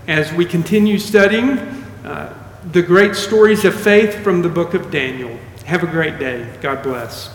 as 0.06 0.32
we 0.32 0.44
continue 0.44 0.98
studying 0.98 1.58
uh, 2.04 2.34
the 2.72 2.82
great 2.82 3.14
stories 3.14 3.64
of 3.64 3.78
faith 3.78 4.16
from 4.22 4.42
the 4.42 4.48
book 4.48 4.74
of 4.74 4.90
Daniel. 4.90 5.38
Have 5.66 5.82
a 5.82 5.86
great 5.86 6.18
day. 6.18 6.48
God 6.60 6.82
bless. 6.82 7.30